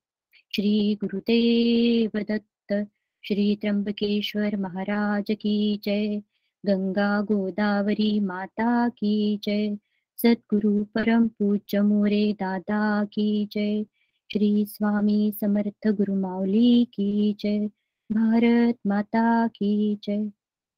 श्री 0.55 0.95
गुरुदेव 0.95 2.11
दत्त। 2.21 2.87
श्री 3.25 3.57
त्र्यंबकेश्वर 3.57 4.57
महाराज 4.57 5.25
की 5.31 5.81
जय। 5.85 6.23
गंगा 6.67 7.21
गोदावरी 7.21 8.21
माता 8.21 8.89
की 8.89 9.41
जय। 9.45 9.79
सद्गुरु 10.17 10.85
परम 10.85 11.29
पूज्य 11.29 11.81
मोरे 11.81 12.33
दादा 12.33 13.05
की 13.05 13.47
जय। 13.53 13.85
श्री 14.33 14.67
स्वामी 14.67 15.33
समर्थ 15.41 15.89
गुरु 15.89 16.15
माऊली 16.15 16.85
की 16.85 17.37
जय। 17.41 17.67
भारत 18.13 18.79
माता 18.87 19.49
की 19.49 19.99
जय। 20.05 20.29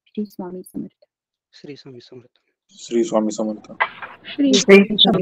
श्री 0.07 0.25
स्वामी 0.25 0.63
समर्थ। 0.63 1.00
श्री 1.53 1.75
स्वामी 1.75 1.99
समर्थ. 1.99 2.39
श्री 2.79 3.03
स्वामी 3.03 3.31
समर्थ. 3.31 3.73
श्री 4.27 4.53